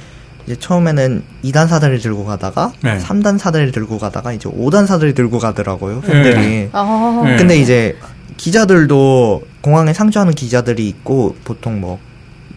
[0.47, 2.99] 이제 처음에는 2단 사다리를 들고 가다가 네.
[2.99, 6.03] 3단 사다리를 들고 가다가 이제 5단 사다리 들고 가더라고요.
[6.03, 6.69] 팬들이.
[6.73, 7.23] 어.
[7.25, 7.37] 네.
[7.37, 7.97] 근데 이제
[8.37, 11.99] 기자들도 공항에 상주하는 기자들이 있고 보통 뭐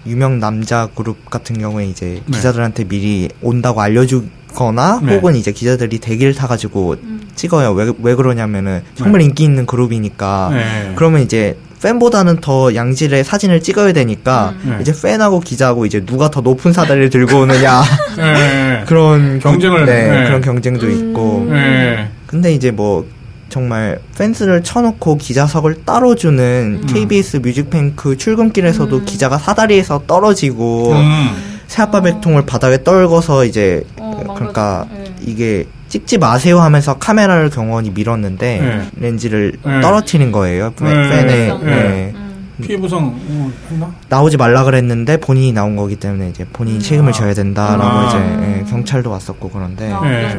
[0.06, 2.38] 유명 남자 그룹 같은 경우에 이제 네.
[2.38, 5.16] 기자들한테 미리 온다고 알려주 거나 네.
[5.16, 6.96] 혹은 이제 기자들이 대기를 타가지고
[7.36, 7.72] 찍어요.
[7.72, 9.26] 왜, 왜 그러냐면은 정말 네.
[9.26, 10.50] 인기 있는 그룹이니까.
[10.54, 10.94] 네.
[10.96, 14.78] 그러면 이제 팬보다는 더 양질의 사진을 찍어야 되니까 네.
[14.80, 17.84] 이제 팬하고 기자하고 이제 누가 더 높은 사다리를 들고 오느냐
[18.16, 18.84] 네.
[18.88, 20.26] 그런 경쟁을, 네, 네.
[20.26, 22.10] 그런 경쟁도 있고 네.
[22.26, 23.06] 근데 이제 뭐
[23.50, 26.88] 정말 팬스를 쳐놓고 기자석을 따로 주는 음.
[26.88, 31.54] KBS 뮤직뱅크 출근길에서도 기자가 사다리에서 떨어지고 음.
[31.68, 33.84] 새아빠 백통을 바닥에 떨궈서 이제
[34.28, 35.04] 어, 그러니까 망가져.
[35.04, 35.16] 네.
[35.22, 38.88] 이게 찍지 마세요 하면서 카메라를 경원이 밀었는데 네.
[38.96, 39.82] 렌즈를 네.
[39.82, 41.24] 떨어뜨린 거예요 팬- 네.
[41.24, 41.58] 네.
[41.64, 42.12] 네.
[42.16, 42.48] 음.
[42.62, 43.92] 피해 보상 어, 했나?
[44.10, 48.08] 나오지 말라 그랬는데 본인이 나온 거기 때문에 이제 본인이 책임을 져야 된다라고 아.
[48.08, 48.18] 이제
[48.60, 50.38] 예, 경찰도 왔었고 그런데 아, 네.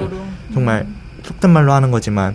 [0.53, 0.87] 정말
[1.25, 2.35] 속된 말로 하는 거지만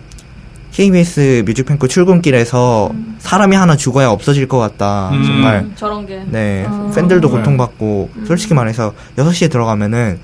[0.71, 5.09] KBS 뮤직뱅크 출근길에서 사람이 하나 죽어야 없어질 것 같다.
[5.11, 5.23] 음.
[5.23, 6.21] 정말 음, 저런 게.
[6.27, 6.91] 네 아.
[6.93, 7.37] 팬들도 네.
[7.37, 10.19] 고통받고 솔직히 말해서 6시에 들어가면은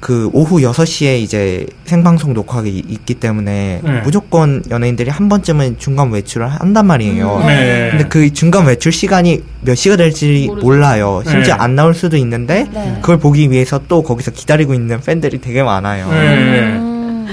[0.00, 4.00] 그 오후 6시에 이제 생방송 녹화가 이- 있기 때문에 네.
[4.00, 7.38] 무조건 연예인들이 한 번쯤은 중간 외출을 한단 말이에요.
[7.46, 7.88] 네.
[7.90, 10.66] 근데 그 중간 외출 시간이 몇 시가 될지 모르죠.
[10.66, 11.22] 몰라요.
[11.26, 11.62] 심지어 네.
[11.62, 12.98] 안 나올 수도 있는데 네.
[13.02, 16.10] 그걸 보기 위해서 또 거기서 기다리고 있는 팬들이 되게 많아요.
[16.10, 16.76] 네.
[16.78, 17.26] 음.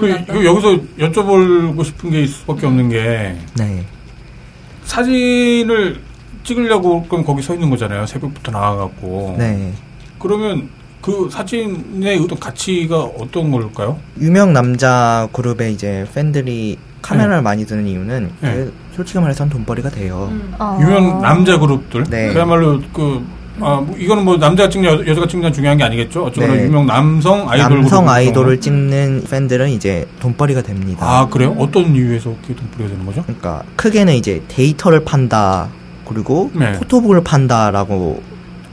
[0.00, 0.24] 그.
[0.26, 3.84] 그 여기서 여쭤보고 싶은 게 있을 수밖에 없는 게 네.
[4.84, 6.00] 사진을
[6.42, 8.04] 찍으려고 그럼 거기 서 있는 거잖아요.
[8.06, 9.36] 새벽부터 나와갖고.
[9.38, 9.72] 네.
[10.18, 10.68] 그러면
[11.00, 13.98] 그 사진의 어떤 가치가 어떤 걸까요?
[14.20, 18.54] 유명 남자 그룹의 이제 팬들이 카메라를 많이 드는 이유는 네.
[18.54, 20.28] 그 솔직히 말해서는 돈벌이가 돼요.
[20.30, 20.52] 음.
[20.58, 20.78] 어.
[20.80, 22.04] 유명 남자 그룹들.
[22.10, 22.32] 네.
[22.34, 23.24] 그야말로 그,
[23.60, 26.24] 아, 뭐 이거는 뭐 남자가 찍냐 여- 여자가 찍냐 중요한 게 아니겠죠.
[26.24, 26.64] 어쩌거나 네.
[26.64, 31.06] 유명 남성 아이돌 남성 그룹 아이돌을 찍는 팬들은 이제 돈벌이가 됩니다.
[31.06, 31.56] 아, 그래요?
[31.58, 33.22] 어떤 이유에서 그게 돈벌이가 되는 거죠?
[33.22, 35.68] 그러니까 크게는 이제 데이터를 판다
[36.06, 36.72] 그리고 네.
[36.72, 38.22] 포토북을 판다라고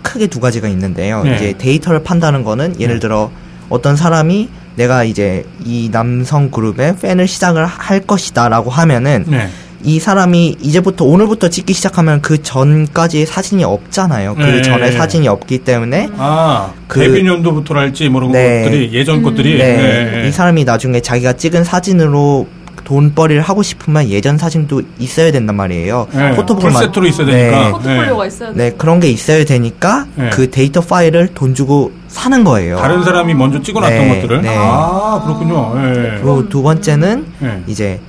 [0.07, 1.23] 크게 두 가지가 있는데요.
[1.23, 1.35] 네.
[1.35, 2.99] 이제 데이터를 판다는 거는 예를 네.
[3.01, 3.29] 들어
[3.69, 9.49] 어떤 사람이 내가 이제 이 남성 그룹의 팬을 시작을 할 것이다라고 하면은 네.
[9.83, 14.35] 이 사람이 이제부터 오늘부터 찍기 시작하면 그 전까지 사진이 없잖아요.
[14.35, 14.61] 그 네.
[14.61, 18.63] 전에 사진이 없기 때문에 아, 그- 데뷔 연도부터랄지 뭐 그런 네.
[18.63, 20.27] 것들이 예전 것들이 네, 네, 네.
[20.27, 22.47] 이 사람이 나중에 자기가 찍은 사진으로
[22.97, 26.07] 돈벌이를 하고 싶으면 예전 사진도 있어야 된단 말이에요.
[26.13, 27.33] 네, photo book을 만- full set로 있어야 네.
[27.51, 27.71] 되니까.
[27.71, 28.55] 포트폴리오가 있어야 돼.
[28.55, 30.29] 네, 그런 게 있어야 되니까 네.
[30.29, 32.77] 그 데이터 파일을 돈 주고 사는 거예요.
[32.77, 34.41] 다른 사람이 먼저 찍어놨던 네, 것들을.
[34.41, 34.55] 네.
[34.57, 35.73] 아, 그렇군요.
[35.75, 36.11] 예.
[36.15, 37.61] 그리고 두 번째는 예.
[37.67, 37.99] 이제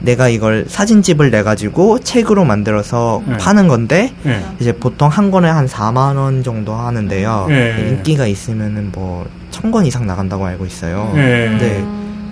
[0.00, 3.38] 내가 이걸 사진집을 내 가지고 책으로 만들어서 네.
[3.38, 4.42] 파는 건데 예.
[4.60, 7.46] 이제 보통 한 권에 한 4만 원 정도 하는데요.
[7.48, 7.86] 예.
[7.88, 11.10] 인기가 있으면은 뭐 천 권 이상 나간다고 알고 있어요.
[11.16, 11.20] 예.
[11.58, 11.82] 네.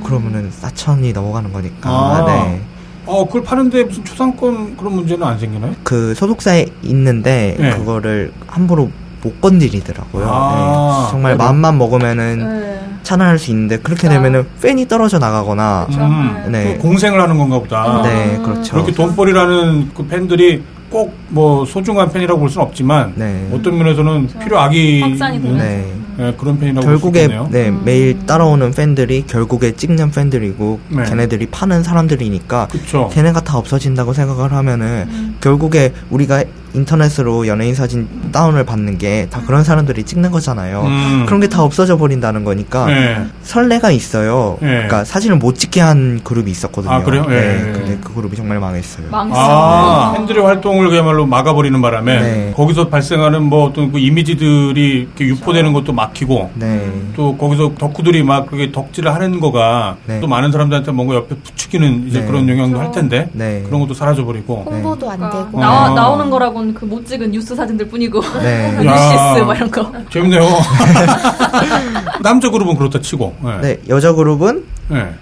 [0.09, 1.91] 그러면은 4천이 넘어가는 거니까.
[1.91, 2.25] 아.
[2.27, 2.61] 네.
[3.07, 5.75] 어, 그걸 파는데 무슨 초상권 그런 문제는 안 생기나요?
[5.83, 7.71] 그 소속사에 있는데 네.
[7.77, 8.91] 그거를 함부로
[9.23, 10.27] 못 건드리더라고요.
[10.31, 11.11] 아, 네.
[11.11, 12.81] 정말 그래도- 마음만 먹으면은 네.
[13.03, 16.77] 찬원할 수 있는데 그렇게 되면은 팬이 떨어져 나가거나 음, 네.
[16.77, 18.01] 그 공생을 하는 건가 보다.
[18.03, 18.73] 네, 그렇죠.
[18.75, 23.49] 그렇게 돈벌이라는 그 팬들이 꼭 뭐 소중한 팬이라고 볼 수는 없지만 네.
[23.53, 25.93] 어떤 면에서는 필요 악이 확산이 있는 되는 네.
[26.21, 27.29] 예, 그런 팬이라고 결국에.
[27.51, 31.03] 네, 매일 따라오는 팬들이 결국에 찍는 팬들이고 네.
[31.03, 33.11] 걔네들이 파는 사람들이니까 그렇죠.
[33.13, 36.45] 걔네가 다 없어진다고 생각을 하면은 결국에 우리가
[36.75, 40.83] 인터넷으로 연예인 사진 다운을 받는 게 다 그런 사람들이 찍는 거잖아요.
[40.83, 41.23] 음.
[41.27, 43.25] 그런 게 다 없어져 버린다는 거니까 네.
[43.43, 44.57] 설레가 있어요.
[44.61, 44.69] 네.
[44.69, 46.93] 그러니까 사진을 못 찍게 한 그룹이 있었거든요.
[46.93, 47.25] 아, 그래요?
[47.29, 47.35] 네.
[47.63, 47.73] 네.
[47.73, 49.07] 근데 그 그룹이 정말 망했어요.
[49.11, 49.39] 망했어.
[49.41, 52.53] 아, 팬들의 활동을 그야말로 막아버리는 바람에 네.
[52.57, 56.91] 거기서 발생하는 뭐 어떤 그 이미지들이 이렇게 유포되는 것도 막히고 네.
[57.15, 60.21] 또 거기서 덕후들이 막 그렇게 덕질을 하는 거가 네.
[60.21, 62.27] 또 많은 사람들한테 뭔가 옆에 부추기는 이제 네.
[62.27, 63.63] 그런 영향도 할 텐데 네.
[63.67, 65.61] 그런 것도 사라져버리고 홍보도 안 그러니까 되고.
[65.61, 65.91] 나와, 아.
[65.95, 68.73] 나오는 거라고 는그못 찍은 뉴스 사진들 뿐이고 네.
[68.83, 69.93] 뉴시스 뭐 이런 거.
[70.11, 70.43] 재밌네요.
[72.23, 73.37] 남자 그룹은 그렇다 치고.
[73.43, 73.61] 네.
[73.61, 75.15] 네, 여자 그룹은 네.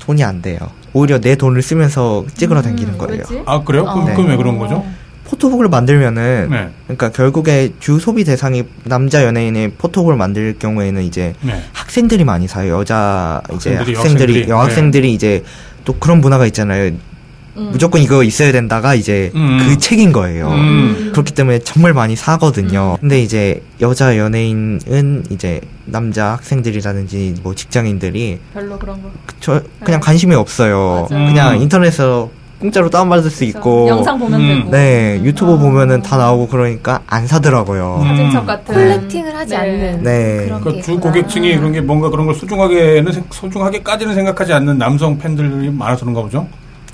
[0.00, 0.58] 돈이 안 돼요.
[0.92, 3.18] 오히려 내 돈을 쓰면서 찍으러 다니는 거예요.
[3.28, 3.42] 왜지?
[3.46, 3.84] 아 그래요?
[3.84, 4.14] 그럼, 네.
[4.14, 4.84] 그럼 왜 그런 거죠?
[5.24, 6.68] photo book을 만들면은 네.
[6.84, 11.62] 그러니까 결국에 주 소비 대상이 남자 연예인의 photo book을 만들 경우에는 이제 네.
[11.72, 12.80] 학생들이 많이 사요.
[12.80, 14.50] 여자 이제 학생들이, 학생들이 여학생들이.
[14.50, 15.44] 여학생들이 이제
[15.84, 16.90] 또 그런 문화가 있잖아요.
[17.60, 17.68] 음.
[17.72, 19.58] 무조건 이거 있어야 된다가 이제 음.
[19.60, 20.48] 그 책인 거예요.
[20.48, 21.10] 음.
[21.12, 22.96] 그렇기 때문에 정말 많이 사거든요.
[23.00, 29.10] 근데 이제 여자 연예인은 이제 남자 학생들이라든지 뭐 직장인들이 별로 그런 거.
[29.40, 31.06] 저 그냥 관심이 없어요.
[31.10, 31.26] 맞아요.
[31.28, 31.62] 그냥 음.
[31.62, 34.46] 인터넷에서 공짜로 다운받을 수 있고 영상 보면 음.
[34.58, 34.70] 되고.
[34.70, 38.00] 네 유튜브 보면은 다 나오고 그러니까 안 사더라고요.
[38.02, 38.06] 음.
[38.08, 39.56] 사진첩 같은 콜렉팅을 하지 네.
[39.56, 40.36] 않는 네.
[40.44, 41.12] 그런 그러니까 게주 있구나.
[41.12, 46.20] 고객층이 그런 게 뭔가 그런 걸 소중하게는 생- 소중하게까지는 생각하지 않는 남성 팬들이 많아서 그런가
[46.22, 46.46] 보죠.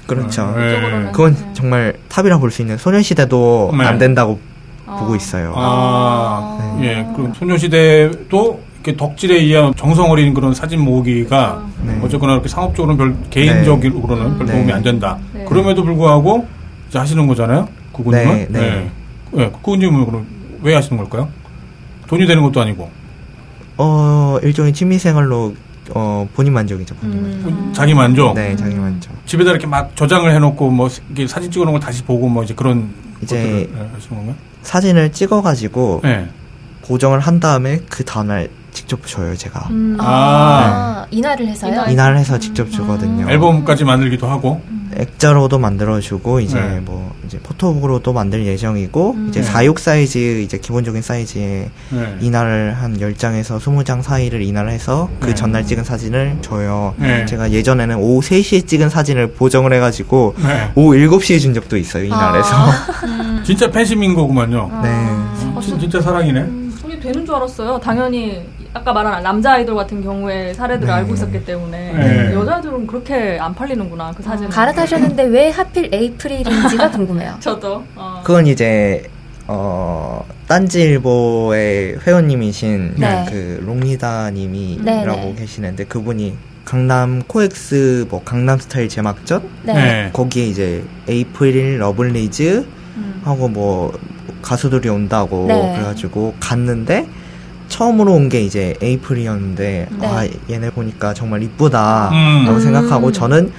[0.07, 0.55] 그렇죠.
[0.57, 0.69] 네.
[0.73, 1.13] 이쪽으로는.
[1.13, 3.85] 그건 정말 탑이라 볼 수 있는 소녀시대도 네.
[3.85, 4.39] 안 된다고
[4.87, 4.97] 어.
[5.01, 5.53] 보고 있어요.
[5.57, 6.87] 아, 네.
[6.89, 7.07] 예.
[7.15, 11.99] 그럼 소녀시대도 이렇게 덕질에 의한 정성 어린 그런 사진 모으기가 네.
[12.03, 14.53] 어쨌거나 이렇게 상업적으로는 별, 개인적으로는 별 네.
[14.53, 15.19] 도움이 안 된다.
[15.33, 15.45] 네.
[15.45, 16.47] 그럼에도 불구하고
[16.89, 17.69] 이제 하시는 거잖아요.
[17.91, 18.35] 구구님은.
[18.37, 18.91] 네, 네.
[19.37, 19.43] 예.
[19.43, 20.27] 예, 구구님은 그럼
[20.63, 21.29] 왜 하시는 걸까요?
[22.07, 22.89] 돈이 되는 것도 아니고.
[23.79, 25.55] 어 일종의 취미생활로
[25.95, 26.95] 어 본인 만족이죠.
[26.97, 27.49] 본인 만족.
[27.49, 27.73] 음.
[27.73, 28.35] 자기 만족.
[28.35, 29.13] 네, 자기 만족.
[29.27, 32.91] 집에다 이렇게 막 저장을 해놓고 뭐 이렇게 사진 찍어놓은 걸 다시 보고 뭐 이제 그런
[33.23, 34.35] 이제 것들을 예, 하시는 건가요?
[34.63, 36.29] 사진을 찍어가지고 네.
[36.83, 39.69] 보정을 한 다음에 그 다음날 직접 줘요 제가.
[39.71, 39.97] 음.
[39.99, 41.73] 아, 인화를 해서요?
[41.73, 41.87] 인화.
[41.91, 43.29] 이날 해서 직접 주거든요.
[43.31, 44.61] 앨범까지 만들기도 하고.
[44.99, 46.81] 액자로도 만들어주고 이제 네.
[46.81, 49.27] 뭐 이제 포토북으로도 만들 예정이고 음.
[49.29, 49.47] 이제 네.
[49.47, 52.17] 46 사이즈 이제 기본적인 사이즈에 네.
[52.21, 55.35] 인화를 한 10장에서 20장 사이를 인화를 해서 그 네.
[55.35, 56.95] 전날 찍은 사진을 줘요.
[56.99, 57.27] 네.
[57.27, 60.71] 제가 예전에는 오후 3시에 찍은 사진을 보정을 해가지고 네.
[60.75, 62.05] 오후 7시에 준 적도 있어요.
[62.05, 62.55] 인화해서.
[63.05, 63.43] 음.
[63.45, 64.71] 진짜 팬심인 거구만요.
[64.73, 64.81] 아.
[64.83, 65.61] 네.
[65.63, 66.41] 진- 진짜 사랑이네.
[66.41, 67.79] 음, 돈이 되는 줄 알았어요.
[67.81, 68.43] 당연히
[68.75, 70.93] 아까 말한 남자 아이돌 같은 경우에 사례들을 네.
[70.93, 72.35] 알고 있었기 때문에 네.
[72.35, 74.49] 여자들은 그렇게 안 팔리는구나 그 사진.
[74.49, 77.37] 갈아타셨는데 왜 하필 에이프릴인지가 궁금해요.
[77.41, 77.85] 저도.
[77.95, 78.21] 어.
[78.25, 79.05] 그건 이제
[79.49, 83.27] 어 딴지일보의 회원님이신 네.
[83.29, 85.35] 그 롱리다님이라고 네, 네.
[85.39, 90.11] 계시는데 그분이 강남 코엑스 뭐 강남 스타일 제막전 네.
[90.13, 93.21] 거기에 이제 에이프릴 러블리즈 음.
[93.25, 93.97] 하고 뭐
[94.43, 95.73] 가수들이 온다고 네.
[95.75, 97.07] 그래가지고 갔는데
[97.69, 100.07] 처음으로 온 게 이제 에이프릴이었는데 네.
[100.07, 102.45] 아 얘네 보니까 정말 이쁘다 음.
[102.47, 102.61] 라고 음.
[102.61, 103.53] 생각하고 저는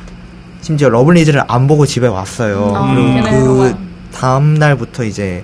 [0.61, 2.73] 심지어 러블리즈를 안 보고 집에 왔어요.
[2.75, 3.77] 아, 그리고 그 걔네로만.
[4.13, 5.43] 다음 날부터 이제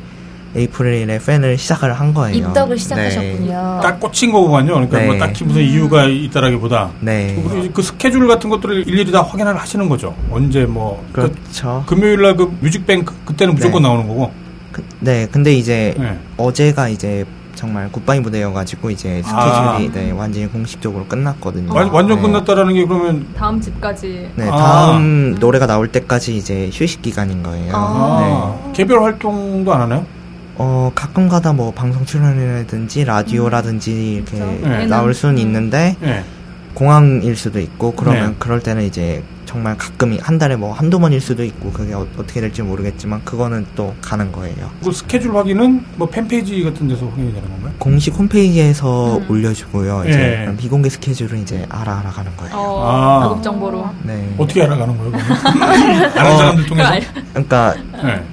[0.56, 2.36] 에이프릴의 팬을 시작을 한 거예요.
[2.38, 2.82] 입덕을 네.
[2.82, 3.80] 시작하셨군요.
[3.82, 4.73] 딱 꽂힌 거구만요.
[4.73, 5.06] 그러니까 네.
[5.08, 7.41] 뭐 딱히 무슨 이유가 있다라기보다 네.
[7.49, 10.15] 그리고 그 스케줄 같은 것들을 일일이 다 확인을 하시는 거죠.
[10.32, 11.84] 언제 뭐 그, 그렇죠.
[11.88, 13.88] 금요일 날그 뮤직뱅크 그때는 무조건 네.
[13.88, 14.32] 나오는 거고.
[14.71, 16.17] 그- 네, 근데 이제 네.
[16.38, 19.79] 어제가 이제 정말 굿바이 무대여가지고 이제 스케줄이 아.
[19.93, 21.73] 네, 완전히 공식적으로 끝났거든요.
[21.73, 22.23] 완, 완전 네.
[22.23, 24.31] 끝났다라는 게 그러면 다음 집까지.
[24.35, 24.55] 네, 아.
[24.55, 27.71] 다음 노래가 나올 때까지 이제 휴식 기간인 거예요.
[27.75, 28.59] 아.
[28.65, 28.71] 네.
[28.73, 30.05] 개별 활동도 안 하나요?
[30.55, 34.85] 어, 가끔 가다 뭐 방송 출연이라든지 라디오라든지 이렇게 네.
[34.85, 35.39] 나올 수는 음.
[35.39, 36.23] 있는데 네.
[36.73, 38.35] 공항일 수도 있고 그러면 네.
[38.39, 42.41] 그럴 때는 이제 정말 가끔 한 달에 뭐 한두 번일 수도 있고 그게 어, 떻게
[42.41, 44.71] 될지 모르겠지만 그거는 또 가는 거예요.
[44.83, 47.71] 그 스케줄 확인은 뭐 팬페이지 같은 데서 확인이 되는 건가요?
[47.77, 49.25] 공식 홈페이지에서 음.
[49.29, 50.05] 올려주고요.
[50.07, 50.57] 이제 예.
[50.57, 52.55] 비공개 스케줄은 이제 알아 알아 가는 거예요.
[52.55, 52.83] 어,
[53.23, 53.27] 아.
[53.29, 53.87] 고급 정보로.
[54.01, 54.33] 네.
[54.39, 55.11] 어떻게 알아가는 거예요?
[56.17, 56.89] 아는 사람들 통해서?
[56.89, 58.23] 알- 그러니까 네.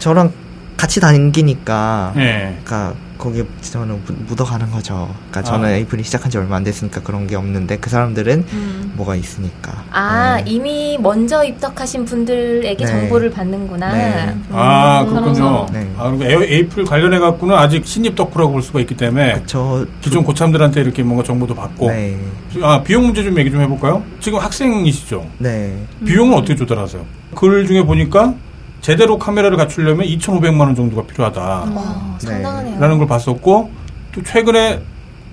[0.00, 0.30] 저랑
[0.76, 2.60] 같이 다니니까 네.
[2.62, 5.12] 그러니까 거기에 저는 묻- 묻어가는 거죠.
[5.30, 5.72] 그러니까 저는 아.
[5.72, 8.92] 에이프릴 시작한 지 얼마 안 됐으니까 그런 게 없는데 그 사람들은 음.
[8.94, 9.84] 뭐가 있으니까.
[9.90, 10.44] 아, 네.
[10.50, 12.90] 이미 먼저 입덕하신 분들에게 네.
[12.90, 13.92] 정보를 받는구나.
[13.92, 14.24] 네.
[14.28, 14.44] 음.
[14.52, 15.66] 아, 그렇군요.
[15.72, 15.90] 네.
[15.98, 20.22] 아, 그리고 에이- 에이플 관련해 갖고는 아직 신입 덕후라고 볼 수가 있기 때문에 저 기존
[20.22, 21.88] 고참들한테 이렇게 뭔가 정보도 받고.
[21.90, 22.16] 네.
[22.62, 24.02] 아, 비용 문제 좀 얘기 좀 해볼까요?
[24.20, 25.26] 지금 학생이시죠?
[25.38, 25.76] 네.
[26.06, 27.04] 비용은 어떻게 조달하세요?
[27.34, 28.34] 글 중에 보니까
[28.80, 31.40] 제대로 카메라를 갖추려면 2,500만 원 정도가 필요하다.
[31.40, 32.26] 와, 네.
[32.26, 32.80] 상당하네요.
[32.80, 33.70] 라는 걸 봤었고
[34.12, 34.80] 또 최근에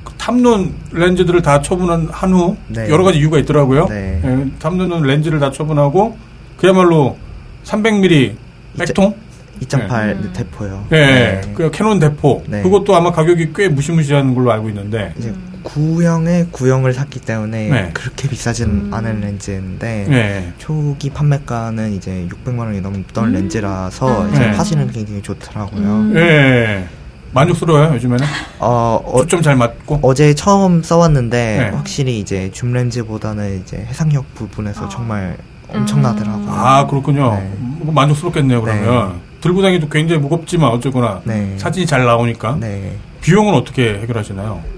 [0.04, 2.90] 그 탐론 렌즈들을 다 처분한 한후 네.
[2.90, 3.88] 여러 가지 이유가 있더라고요.
[3.88, 4.22] 네.
[4.24, 6.18] 예, 탐론 렌즈를 다 처분하고
[6.58, 7.18] 그야말로
[7.64, 8.36] 300mm
[8.78, 9.16] 백통,
[9.62, 10.34] 2.8 음.
[10.36, 10.86] 대포요.
[10.92, 11.42] 예, 네.
[11.54, 12.62] 그 캐논 대포 네.
[12.62, 15.34] 그것도 아마 가격이 꽤 무시무시한 걸로 알고 있는데 이제
[15.66, 17.90] 구형의 구형을 샀기 때문에 네.
[17.94, 18.94] 그렇게 비싸진 음.
[18.94, 24.28] 않은 렌즈인데 예, 초기 판매가는 이제 600만 원이 넘던 렌즈라서 아.
[24.30, 24.52] 이제 네.
[24.52, 25.84] 화질은 굉장히 좋더라고요.
[25.84, 26.14] 음.
[26.16, 26.88] 예,
[27.34, 28.26] 만족스러워요 요즘에는
[28.60, 31.76] 어, 어, 초점 잘 맞고 어제 처음 써왔는데 네.
[31.76, 34.90] 확실히 이제 줌 렌즈보다는 이제 해상력 부분에서 아.
[34.90, 35.36] 정말
[35.68, 36.48] 엄청나더라고요.
[36.48, 37.54] 아 그렇군요 네.
[37.60, 41.56] 뭐 만족스럽겠네요 그러면 들고 다니기도 굉장히 무겁지만 어쨌거나 네.
[41.58, 42.96] 사진이 잘 나오니까 네.
[43.22, 44.75] 비용은 어떻게 해결하시나요?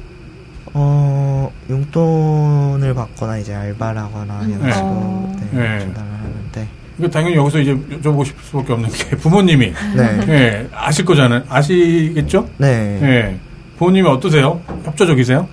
[0.74, 4.54] 어, 용돈을 받거나 이제 알바를 하거나 음.
[4.62, 5.36] 해가지고 어.
[5.52, 5.80] 네, 네.
[5.80, 6.68] 전달을 하는데
[7.00, 10.20] 이거 당연히 여기서 이제 여쭤보고 싶을 수밖에 없는 게 부모님이 네.
[10.30, 11.44] 예, 아실 거잖아요.
[11.50, 12.48] 아시겠죠?
[12.58, 13.00] 네.
[13.02, 13.38] 예.
[13.78, 14.60] 부모님이 어떠세요?
[14.86, 15.48] 협조적이세요?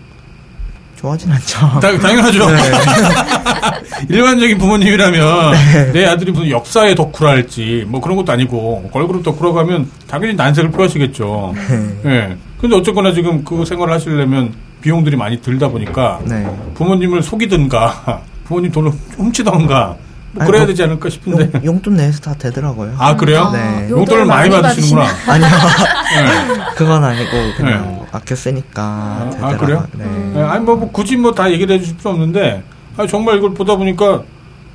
[0.97, 1.59] 좋아하진 않죠.
[1.81, 2.47] 다- 당연하죠.
[4.09, 9.91] 일반적인 부모님이라면 내 아들이 무슨 역사의 덕후라 할지 뭐 그런 것도 아니고 걸그룹 덕후라고 하면
[10.07, 11.55] 당연히 난색을 표하시겠죠.
[12.03, 12.11] 네.
[12.11, 12.37] 예.
[12.59, 16.47] 근데 어쨌거나 지금 그 생활을 하시려면 비용들이 많이 들다 보니까 네.
[16.75, 19.97] 부모님을 속이든가 부모님 돈을 훔치던가
[20.33, 21.51] 뭐 아니, 그래야 뭐, 되지 않을까 싶은데.
[21.61, 22.95] 용, 용돈 내서 다 되더라고요.
[22.99, 23.51] 아 그래요?
[23.55, 23.89] 네.
[23.89, 25.09] 용돈을 많이 받으시는구나.
[25.27, 25.47] 아니요.
[26.59, 26.65] 네.
[26.77, 27.89] 그건 아니고 그냥 네.
[27.89, 29.59] 뭐 아껴 쓰니까 아, 되더라고요.
[29.59, 29.87] 그래요?
[29.95, 30.05] 네.
[30.35, 32.63] 네, 아니 뭐, 뭐 굳이 뭐 다 얘기를 해주실 필요 없는데
[32.99, 34.23] 아니, 정말 이걸 보다 보니까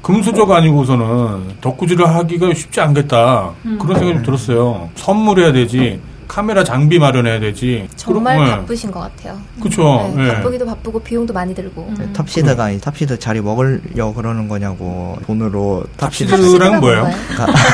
[0.02, 4.90] 금수저가 아니고서는 덕후질을 하기가 쉽지 않겠다 그런 생각이 좀 들었어요.
[4.96, 7.90] 선물해야 되지 카메라 장비 마련해야 되지.
[7.96, 8.56] 정말 그러- 네.
[8.58, 9.38] 바쁘신 것 같아요.
[9.62, 10.14] 그쵸.
[10.16, 10.36] 네, 네.
[10.36, 11.88] 바쁘기도 바쁘고 비용도 많이 들고.
[11.90, 11.96] 음.
[12.00, 16.80] 네, top seed가 이 top seed 자리 먹으려 그러는 거냐고 돈으로 top seed top seed란
[16.82, 17.10] 뭐예요?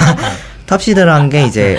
[0.65, 1.77] top seed라는 게 이제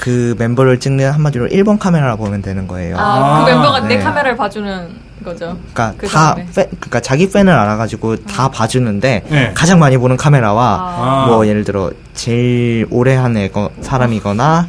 [0.00, 2.96] 그 멤버를 찍는 한마디로 1번 카메라라 보면 되는 거예요.
[2.98, 4.02] 아, 아, 그 멤버가 내 네.
[4.02, 4.88] 카메라를 봐주는
[5.22, 5.58] 거죠.
[5.74, 6.34] 그러니까 그 다.
[6.34, 9.52] 팬, 그러니까 자기 팬을 알아가지고 다 봐주는데 네.
[9.54, 11.26] 가장 많이 보는 카메라와 아.
[11.26, 14.68] 뭐 예를 들어 제일 오래 한 애거 사람이거나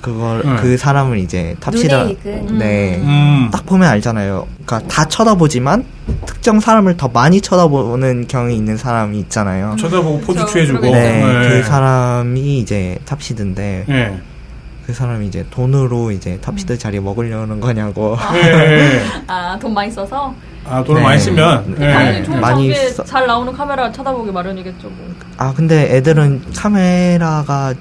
[0.00, 0.56] 그걸 네.
[0.56, 2.58] 그 사람을 이제 top seed 이거든.
[2.58, 2.96] 네.
[3.02, 3.48] 음.
[3.52, 4.46] 딱 보면 알잖아요.
[4.64, 5.84] 그러니까 다 쳐다보지만
[6.26, 9.76] 특정 사람을 더 많이 쳐다보는 경향이 있는 사람이 있잖아요.
[9.78, 10.80] 쳐다보고 포즈 저 취해주고.
[10.80, 11.26] 그러겠네.
[11.26, 14.18] 네, 그 사람이 이제 top seed인데 네.
[14.86, 18.16] 그 사람이 이제 돈으로 이제 top seed 자리 먹으려는 거냐고.
[18.32, 19.00] 네.
[19.26, 20.34] 아, 돈 많이 써서?
[20.68, 21.06] 아 돈을 네.
[21.06, 21.74] 많이 쓰면.
[21.78, 22.22] 네.
[22.22, 22.36] 네.
[22.38, 25.14] 많이 써- 잘 나오는 카메라 쳐다보기 마련이겠죠, 뭐.
[25.36, 27.74] 아 근데 애들은 카메라가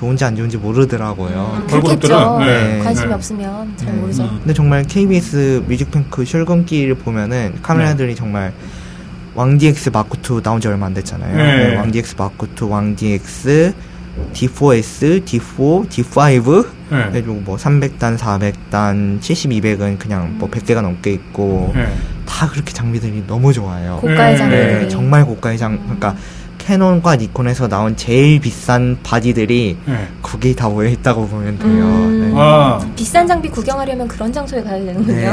[0.00, 1.64] 좋은지 안 좋은지 모르더라고요.
[1.68, 2.08] 그렇겠죠.
[2.08, 2.78] 걸그룹들은, 네.
[2.82, 3.14] 관심이 네.
[3.14, 4.00] 없으면 잘 네.
[4.00, 4.22] 모르죠.
[4.22, 4.38] 음.
[4.38, 8.54] 근데 정말 KBS 뮤직뱅크 출근길 보면은 카메라들이 정말
[9.34, 11.36] one DX Mark 2 나온 지 얼마 안 됐잖아요.
[11.36, 11.68] 네.
[11.68, 13.74] 네, one DX Mark 2, one DX,
[14.32, 17.08] D4S, D4, D5, 네.
[17.12, 21.86] 그리고 뭐 300단, 400단, 70, 200은 그냥 뭐 100개가 넘게 있고 네.
[22.26, 23.98] 다 그렇게 장비들이 너무 좋아요.
[24.00, 24.48] 고가의 네.
[24.48, 26.16] 네, 정말 고가의 장, 그러니까
[26.60, 30.08] 캐논과 니콘에서 나온 제일 비싼 바디들이 네.
[30.20, 31.68] 거기 다 모여 있다고 보면 돼요.
[31.70, 32.32] 음.
[32.32, 32.34] 네.
[32.36, 32.78] 아.
[32.94, 35.32] 비싼 장비 구경하려면 그런 장소에 가야 되는군요.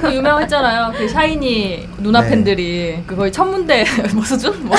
[0.00, 0.92] 그 유명했잖아요.
[0.96, 2.30] 그 샤이니 누나 네.
[2.30, 4.54] 팬들이 그 거의 천문대 뭐 수준?
[4.64, 4.76] 뭐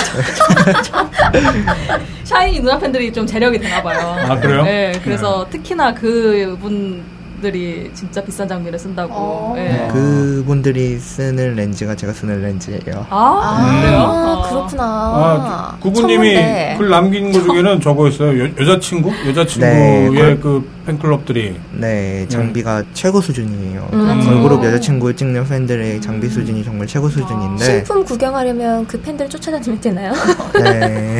[2.23, 4.15] 샤이니 누나 팬들이 좀 재력이 되나 봐요.
[4.27, 4.63] 아, 그래요?
[4.63, 7.03] 네, 그래서 특히나 그분
[7.43, 9.13] 분들이 진짜 비싼 장비를 쓴다고.
[9.15, 9.55] 어.
[9.57, 9.63] 예.
[9.63, 13.05] 네, 그분들이 쓰는 렌즈가 제가 쓰는 렌즈예요.
[13.09, 13.99] 아, 아, 그래요?
[13.99, 14.49] 어.
[14.49, 14.83] 그렇구나.
[14.83, 16.75] 아, 구구님이 천문대.
[16.77, 18.43] 글 남긴 것 중에는 저거 있어요.
[18.43, 19.11] 여, 여자친구?
[19.29, 21.55] 여자친구의 네, 그- 그 팬클럽들이.
[21.73, 23.89] 네, 장비가 최고 수준이에요.
[23.93, 24.21] 음.
[24.25, 30.11] 걸그룹 여자친구 찍는 팬들의 장비 수준이 정말 최고 수준인데, 신품 구경하려면 그 팬들 쫓아다니면 되나요?
[30.61, 31.19] 네,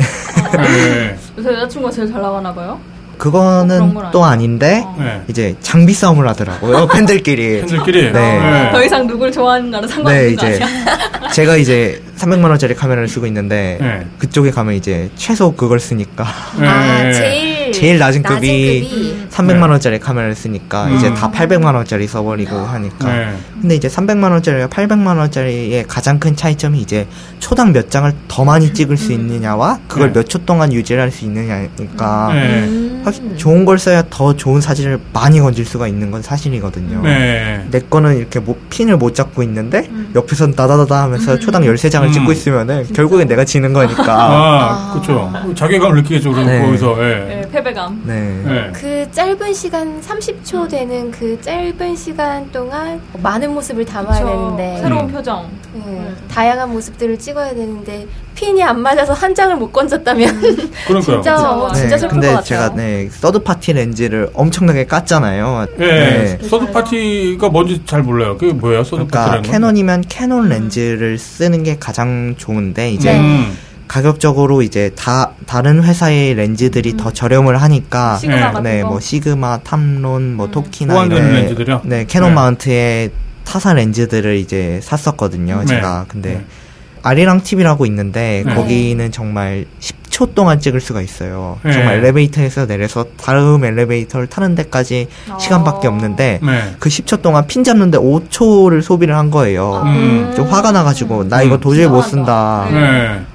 [0.56, 1.16] 네.
[1.38, 2.78] 요새 여자친구가 제일 잘 나가나 봐요?
[3.20, 4.24] 그거는 건 또.
[4.24, 4.96] 아닌데, 어.
[4.98, 5.22] 네.
[5.28, 7.60] 이제 장비 싸움을 하더라고요, 팬들끼리.
[7.60, 8.12] 팬들끼리.
[8.12, 8.70] 네.
[8.72, 11.30] 더 이상 누굴 좋아하는가는 네, 상관없는 거 이제 아니야?
[11.32, 14.06] 제가 이제 300만 원짜리 카메라를 쓰고 있는데 네.
[14.18, 16.26] 그쪽에 가면 이제 최소 그걸 쓰니까
[16.58, 16.66] 네.
[16.66, 19.26] 아, 제일 제일 낮은 급이 급이.
[19.40, 20.96] 300만 원짜리 카메라를 쓰니까 음.
[20.96, 23.36] 이제 다 800만 원짜리 써버리고 하니까 네.
[23.60, 27.06] 근데 이제 300만 원짜리와 800만 원짜리의 가장 큰 차이점이 이제
[27.38, 30.20] 초당 몇 장을 더 많이 찍을 수 있느냐와 그걸 네.
[30.20, 32.64] 몇초 동안 유지를 할수 있느냐니까 네.
[32.64, 33.02] 음.
[33.04, 37.02] 확실히 좋은 걸 써야 더 좋은 사진을 많이 건질 수가 있는 건 사실이거든요.
[37.02, 37.66] 네.
[37.70, 40.12] 내 거는 이렇게 뭐 핀을 못 잡고 있는데 음.
[40.14, 42.12] 옆에선 다다다다 하면서 초당 13장을 음.
[42.12, 44.04] 찍고 있으면은 결국엔 내가 지는 거니까.
[44.08, 45.32] 아, 그렇죠.
[45.54, 46.32] 자괴감을 느끼겠죠.
[46.32, 46.62] 그럼 네.
[46.62, 46.96] 거기서.
[46.98, 47.14] 예.
[47.24, 48.02] 네, 패배감.
[48.04, 48.42] 네.
[48.44, 48.72] 네.
[48.74, 54.26] 그 짧은 시간 30초 되는 그 짧은 시간 동안 많은 모습을 담아야 그쵸.
[54.26, 55.12] 되는데 새로운 음.
[55.12, 55.48] 표정.
[55.72, 56.16] 네, 음.
[56.28, 60.40] 다양한 모습들을 찍어야 되는데 핀이 안 맞아서 한 장을 못 건졌다면
[60.86, 61.00] 그러니까요.
[61.00, 61.74] 진짜 어, 그쵸.
[61.80, 62.44] 진짜 네, 슬플 근데 것 같아요.
[62.44, 65.68] 제가 네 third party 렌즈를 엄청나게 깠잖아요.
[65.80, 66.38] 예.
[66.42, 68.36] 서드 파티가 뭔지 잘 몰라요.
[68.36, 68.82] 그게 뭐예요?
[68.82, 69.52] third 그러니까 party라는 건?
[69.52, 73.46] 캐논이면 캐논 렌즈를 쓰는 게 가장 좋은데 이제 네.
[73.90, 73.92] 음.
[73.92, 78.84] 가격적으로 이제 다 다른 회사의 렌즈들이 더 저렴을 하니까 시그마 네.
[78.84, 80.50] 뭐 시그마, 탐론, 뭐 음.
[80.52, 81.82] 토키나 이런 렌즈들이요?
[81.84, 82.34] 네, 캐논 네.
[82.36, 83.10] 마운트의
[83.44, 85.60] 타사 렌즈들을 이제 샀었거든요.
[85.60, 85.66] 네.
[85.66, 86.44] 제가 근데 네.
[87.02, 88.54] 아리랑 TV라고 있는데 네.
[88.54, 91.58] 거기는 정말 10초 동안 찍을 수가 있어요.
[91.64, 91.72] 네.
[91.72, 95.38] 정말 엘리베이터에서 내려서 다음 엘리베이터를 타는 데까지 아.
[95.38, 96.76] 시간밖에 없는데 네.
[96.78, 99.82] 그 10초 동안 핀 잡는데 5초를 소비를 한 거예요.
[99.84, 100.32] 음.
[100.36, 101.60] 좀 화가 나가지고 나 이거 음.
[101.60, 102.02] 도저히 못.
[102.02, 102.66] 쓴다.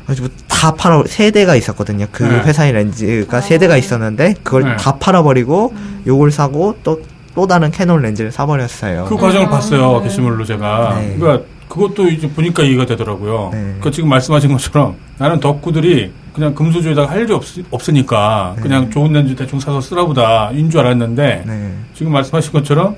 [0.06, 2.06] 가지고 다 팔아 세 대가 있었거든요.
[2.12, 2.40] 그 네.
[2.42, 4.76] 회사의 렌즈가 세 대가 있었는데 그걸 네.
[4.78, 5.74] 다 팔아버리고
[6.08, 7.00] 요걸 사고 또
[7.36, 9.06] 또 다른 캐논 렌즈를 사버렸어요.
[9.06, 10.02] 그 과정을 봤어요.
[10.02, 11.00] 게시물로 제가.
[11.02, 11.18] 네.
[11.20, 13.50] 그러니까 그것도 이제 보니까 이해가 되더라고요.
[13.52, 13.60] 네.
[13.62, 18.62] 그러니까 지금 말씀하신 것처럼 나는 덕후들이 그냥 금수저에다가 할 일이 없, 없으니까 네.
[18.62, 21.74] 그냥 좋은 렌즈 대충 사서 쓰나 보다인 줄 알았는데 네.
[21.94, 22.96] 지금 말씀하신 것처럼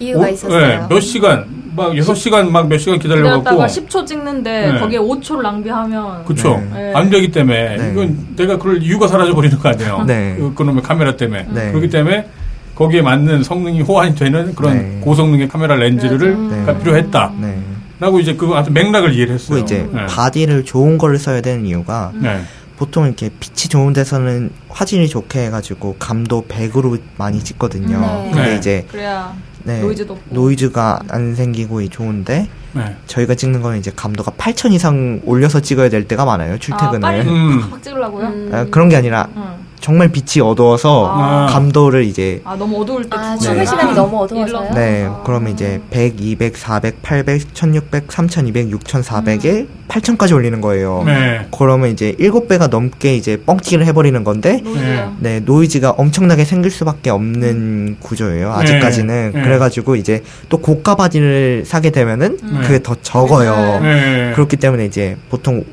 [0.00, 0.66] 이유가 오- 있었어요.
[0.66, 1.44] 네, 몇 시간
[1.76, 4.78] 막 여섯 시간 막 몇 시간 기다려 갖고 기다렸다가 10초 찍는데 네.
[4.80, 6.92] 거기에 5초를 낭비하면 그쵸 네.
[6.94, 7.90] 안 되기 때문에 네.
[7.92, 10.04] 이건 내가 그럴 이유가 사라져 버리는 거 아니에요.
[10.06, 10.36] 네.
[10.38, 11.68] 그, 그놈의 카메라 때문에 네.
[11.70, 12.28] 그렇기 때문에
[12.74, 15.00] 거기에 맞는 성능이 호환이 되는 그런 네.
[15.02, 16.64] 고성능의 카메라 렌즈를 네.
[16.64, 17.32] 가 필요했다.
[17.40, 17.58] 네.
[18.00, 19.58] 라고 이제 그 아주 맥락을 이해를 했어요.
[19.58, 20.06] 이제 네.
[20.06, 22.40] body를 좋은 거를 써야 되는 이유가 네.
[22.76, 28.00] 보통 이렇게 빛이 좋은 데서는 화질이 좋게 해가지고 감도 100으로 많이 찍거든요.
[28.00, 28.30] 네.
[28.32, 28.56] 근데 네.
[28.56, 29.34] 이제 그래야
[29.64, 30.34] 네, 노이즈도 없고.
[30.34, 32.96] 노이즈가 안 생기고 좋은데 네.
[33.06, 36.54] 저희가 찍는 거는 이제 감도가 8000 이상 올려서 찍어야 될 때가 많아요.
[36.54, 37.00] 아, 출퇴근을.
[37.00, 37.60] 빨리 음.
[37.62, 38.26] 팍팍 찍으려고요?
[38.26, 38.50] 음.
[38.52, 39.67] 아, 그런 게 아니라 응.
[39.80, 41.46] 정말 빛이 어두워서 아.
[41.50, 44.70] 감도를 이제 아 너무 어두울 때 아, 출근 시간이 너무 어두워서요?
[44.74, 45.22] 네, 아.
[45.24, 51.02] 그러면 이제 100, 200, 400, 800, 1600, 3200, 6400에 8000까지 올리는 거예요.
[51.06, 51.46] 네.
[51.56, 57.96] 그러면 이제 7배가 넘게 이제 뻥튀기를 해버리는 건데, 노이즈가 네, 노이즈가 엄청나게 생길 수밖에 없는
[58.00, 58.52] 구조예요.
[58.52, 59.32] 아직까지는.
[59.34, 59.42] 네.
[59.42, 62.60] 그래가지고 이제 또 고가 바지를 사게 되면은 네.
[62.62, 63.80] 그게 더 적어요.
[63.80, 64.32] 네.
[64.34, 65.64] 그렇기 때문에 이제 보통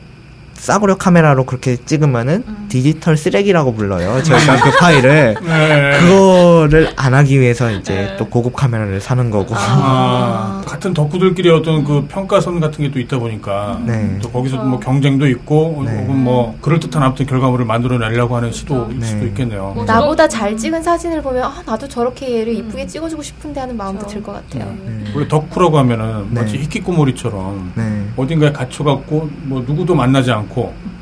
[0.66, 2.66] 싸구려 카메라로 그렇게 찍으면은 음.
[2.70, 4.22] 디지털 쓰레기라고 불러요.
[4.24, 5.36] 저희가 그 파일을.
[5.46, 6.00] 네.
[6.00, 8.16] 그거를 안 하기 위해서 이제 네.
[8.18, 9.54] 또 고급 카메라를 사는 거고.
[9.56, 14.18] 아, 같은 덕후들끼리 어떤 그 평가선 같은 게 또 있다 보니까 네.
[14.22, 15.92] 또 거기서 뭐 경쟁도 있고 네.
[16.02, 19.06] 혹은 뭐 그럴 듯한 아무튼 결과물을 만들어내려고 하는 시도일 네.
[19.06, 19.74] 수도 있겠네요.
[19.76, 24.06] 뭐 나보다 잘 찍은 사진을 보면 아, 나도 저렇게 얘를 이쁘게 찍어주고 싶은데 하는 마음도
[24.08, 24.72] 들 것 같아요.
[24.86, 25.04] 네.
[25.14, 26.42] 원래 덕후라고 하면은 네.
[26.42, 28.06] 마치 히키코모리처럼 네.
[28.16, 30.55] 어딘가에 갇혀갖고 뭐 누구도 만나지 않고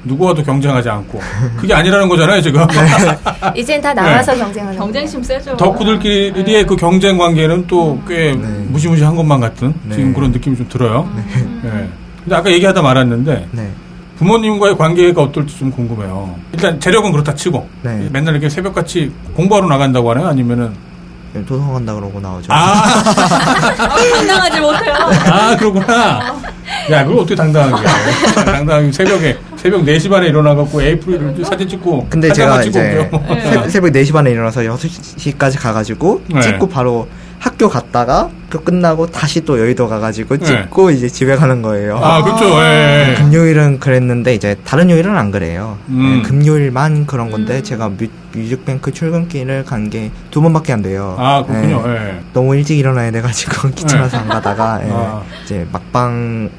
[0.03, 1.19] 누구와도 경쟁하지 않고
[1.57, 2.65] 그게 아니라는 거잖아요 지금
[3.55, 5.55] 이젠 다 나와서 경쟁하는 경쟁심 세죠.
[5.57, 8.47] 덕후들끼리의 그 경쟁 관계는 또꽤 네.
[8.67, 9.95] 무시무시한 것만 같은 네.
[9.95, 11.09] 지금 그런 느낌이 좀 들어요.
[11.63, 11.89] 네.
[12.23, 13.69] 근데 아까 얘기하다 말았는데 네.
[14.17, 16.35] 부모님과의 관계가 어떨지 좀 궁금해요.
[16.53, 18.09] 일단 재력은 그렇다 치고 네.
[18.11, 20.27] 맨날 이렇게 새벽같이 공부하러 나간다고 하나요?
[20.27, 20.73] 아니면은
[21.41, 22.47] 도성한다 그러고 나오죠.
[22.53, 22.83] 아,
[24.15, 24.93] 당당하지 못해요.
[25.25, 26.35] 아 그러구나.
[26.91, 28.45] 야 그걸 어떻게 당당하게 해?
[28.45, 33.91] 당당하게 새벽에 새벽 4시 반에 일어나갖고 에이프릴 사진 찍고 근데 한 제가 찍고 이제 새벽
[33.91, 36.41] 4시 반에 일어나서 6시까지 가가지고 네.
[36.41, 37.07] 찍고 바로
[37.43, 40.45] 학교 갔다가 그 끝나고 다시 또 여의도 가가지고 네.
[40.45, 41.97] 찍고 이제 집에 가는 거예요.
[41.97, 42.45] 아, 그렇죠.
[42.61, 43.15] 예.
[43.17, 45.77] 금요일은 그랬는데 이제 다른 요일은 안 그래요.
[45.89, 46.21] 음.
[46.23, 47.63] 네, 금요일만 그런 건데 음.
[47.63, 51.17] 제가 뮤, 뮤직뱅크 출근길을 간 게 두 번밖에 안 돼요.
[51.19, 51.85] 아, 그렇군요.
[51.85, 51.93] 네.
[51.93, 52.19] 예.
[52.31, 55.21] 너무 일찍 일어나야 돼가지고 귀찮아서 안 가다가 예, 아.
[55.43, 56.49] 이제 막방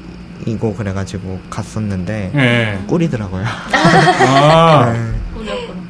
[0.45, 2.79] 이고 그래가지고 갔었는데 예.
[2.85, 3.43] 꿀이더라고요.
[3.73, 4.93] 아.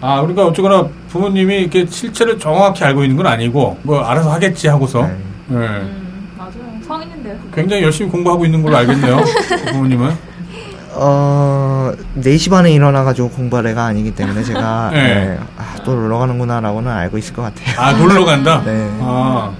[0.06, 0.12] 네.
[0.12, 5.01] 아, 그러니까 어쨌거나 부모님이 이렇게 실체를 정확히 알고 있는 건 아니고, 뭐, 알아서 하겠지 하고서,
[5.01, 5.16] 네.
[5.51, 5.56] 예.
[5.56, 6.53] 음, 맞아요.
[6.88, 7.36] 성인인데요.
[7.53, 9.18] 굉장히 열심히 공부하고 있는 걸로 알겠네요.
[9.74, 10.36] 부모님은.
[10.97, 14.99] 어, 4시 반에 일어나가지고 공부할 애가 아니기 때문에 제가, 네.
[14.99, 17.82] 예, 아, 또 놀러 가는구나라고는 알고 있을 것 같아요.
[17.82, 18.62] 아, 놀러 간다?
[18.64, 18.89] 네.
[19.01, 19.51] 아,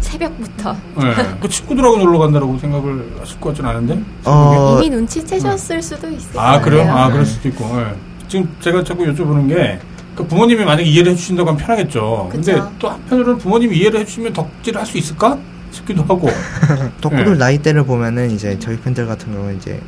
[0.00, 1.14] 새벽부터 예.
[1.40, 3.98] 그 친구들하고 놀러 간다라고 생각을 하실 것 같진 않은데?
[4.24, 6.88] 어, 이미 눈치채셨을 수도 있을 아, 그래요?
[6.92, 7.64] 아, 그럴 수도 있고.
[7.80, 8.15] 예.
[8.28, 9.78] 지금 제가 자꾸 여쭤보는 게,
[10.14, 12.28] 그 부모님이 만약에 이해를 해주신다고 하면 편하겠죠.
[12.32, 12.72] 근데 그쵸.
[12.78, 15.38] 또 한편으로는 부모님이 이해를 해주시면 덕질을 할 수 있을까?
[15.70, 16.28] 싶기도 하고.
[17.02, 17.38] 덕후들 네.
[17.38, 19.78] 나이대를 보면은 이제 저희 팬들 같은 경우는 이제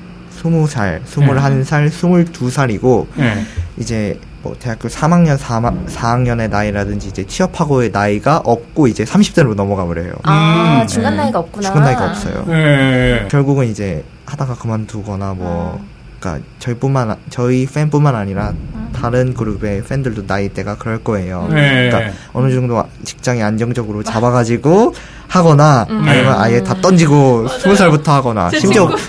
[0.42, 1.00] 20살, 네.
[1.06, 3.44] 21살, 22살이고 예.
[3.78, 9.84] 이제 뭐 대학교 3학년, 4, 4학 년의 나이라든지 이제 취업하고의 나이가 없고 이제 30대로 넘어가
[9.86, 10.12] 버려요.
[10.24, 11.22] 아 음, 중간 네.
[11.24, 11.62] 나이가 없구나.
[11.66, 12.44] 중간 나이가 없어요.
[12.50, 13.26] 예.
[13.30, 15.82] 결국은 이제 하다가 그만두거나 뭐
[16.20, 18.52] 그러니까 저희뿐만 아- 저희 팬뿐만 아니라
[18.92, 21.46] 다른 그룹의 팬들도 나이대가 그럴 거예요.
[21.52, 21.90] 예.
[21.90, 24.94] 그러니까 어느 정도 직장이 안정적으로 잡아가지고
[25.28, 29.02] 하거나 아니면 아예 다 던지고 스무 살부터 하거나 제 심지어 친구.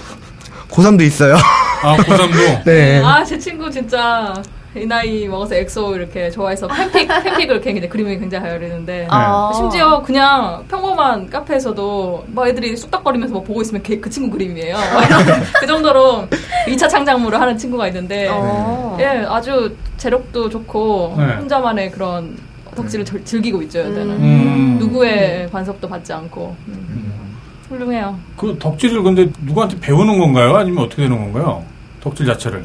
[0.70, 1.36] 고3도 있어요.
[1.82, 2.64] 아, 고3도?
[2.66, 3.02] 네.
[3.04, 4.34] 아, 제 친구 진짜
[4.76, 9.08] 이 나이 먹어서 엑소 이렇게 좋아해서 fanfic, fanfic을 이렇게 그림이 굉장히 잘 그리는데.
[9.10, 9.52] 아.
[9.56, 14.76] 심지어 그냥 평범한 카페에서도 뭐 애들이 쑥닥거리면서 뭐 보고 있으면 걔- 그 친구 그림이에요.
[14.76, 14.84] 막
[15.60, 16.28] 그 정도로
[16.68, 18.96] 2차 창작물을 하는 친구가 있는데 어.
[19.00, 21.26] 예, 아주 재력도 좋고 네.
[21.38, 22.38] 혼자만의 그런
[22.76, 24.10] 덕질을 즐- 즐기고 있죠, 요새는.
[24.22, 24.76] 음.
[24.80, 26.56] 누구의 간섭도 받지 않고.
[26.68, 27.38] 음.
[27.70, 28.18] 훌륭해요.
[28.38, 30.56] 그 덕질을 근데 누구한테 배우는 건가요?
[30.56, 31.64] 아니면 어떻게 되는 건가요?
[32.02, 32.64] 덕질 자체를.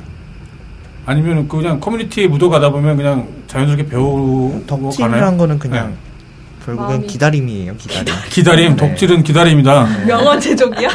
[1.07, 5.37] 아니면 그 그냥 커뮤니티에 묻어가다 보면 그냥 자연스럽게 배우고 덕질이란 가나요?
[5.37, 5.97] 거는 그냥 네.
[6.65, 7.75] 결국엔 마음이- 기다림이에요.
[7.77, 8.15] 기다림.
[8.31, 8.77] 기다림, 네.
[8.77, 9.87] 덕질은 기다림이다.
[10.07, 10.89] 명언 제조기야?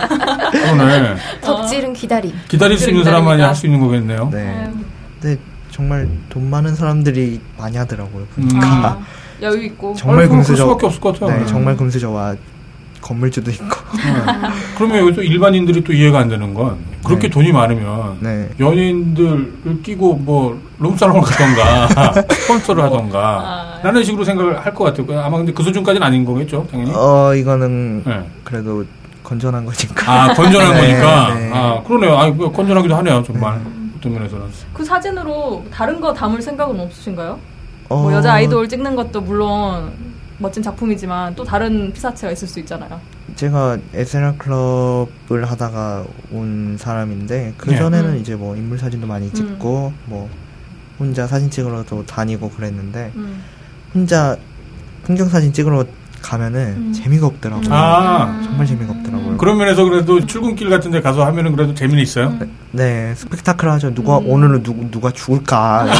[0.52, 1.16] 그러네.
[1.42, 2.32] 덕질은 기다림.
[2.48, 3.42] 기다릴 수 있는 사람만이.
[3.44, 4.30] 할 수 있는 거겠네요.
[4.32, 4.68] 네.
[5.22, 5.40] 근데
[5.70, 8.26] 정말 돈 많은 사람들이 많이 하더라고요.
[8.38, 8.48] 음.
[8.50, 8.68] 보니까.
[8.68, 9.00] 아,
[9.44, 9.94] 여유 있고.
[9.96, 10.64] 정말 금수저.
[10.64, 11.40] 수밖에 없을 것 같아요.
[11.42, 12.36] 네, 정말 금수저와
[13.02, 13.66] 건물주도 있고.
[14.78, 17.30] 그러면 여기서 일반인들이 또 이해가 안 되는 건 그렇게 네.
[17.30, 18.50] 돈이 많으면 네.
[18.60, 23.80] 연예인들을 끼고 뭐 룸사롱을 가던가 스폰서를 하던가 아.
[23.84, 25.20] 라는 식으로 생각을 할 것 같아요.
[25.22, 26.92] 아마 근데 그 수준까지는 아닌 거겠죠, 당연히.
[26.94, 28.22] 어, 이거는 네.
[28.44, 28.86] 그래도
[29.24, 30.12] 건전한 거니까.
[30.12, 31.34] 아 건전한 네, 거니까.
[31.36, 31.52] 네.
[31.54, 32.18] 아 그러네요.
[32.18, 33.60] 아 건전하기도 하네요, 정말
[33.98, 34.46] 어떤 면에서는.
[34.74, 37.40] 그 사진으로 다른 거 담을 생각은 없으신가요?
[37.90, 39.92] 어, 뭐 여자 아이돌 찍는 것도 물론
[40.40, 43.00] 멋진 작품이지만 또 다른 피사체가 있을 수 있잖아요.
[43.36, 48.18] 제가 SNL 클럽을 하다가 온 사람인데 그 전에는 음.
[48.18, 50.30] 이제 뭐 인물 사진도 많이 찍고 뭐
[50.98, 53.44] 혼자 사진 찍으러도 다니고 그랬는데 음.
[53.94, 54.36] 혼자
[55.04, 55.86] 풍경 사진 찍으러
[56.22, 56.94] 가면은 음.
[56.94, 57.70] 재미가 없더라고요.
[57.70, 59.38] 아 정말 재미가 없더라고요.
[59.38, 62.28] 그런 면에서 그래도 출근길 같은 데 가서 하면은 그래도 재미는 있어요.
[62.28, 62.52] 음.
[62.72, 63.94] 네, 스펙타클하죠.
[63.94, 64.30] 누가 음.
[64.30, 65.86] 오늘은 누, 누가 죽을까?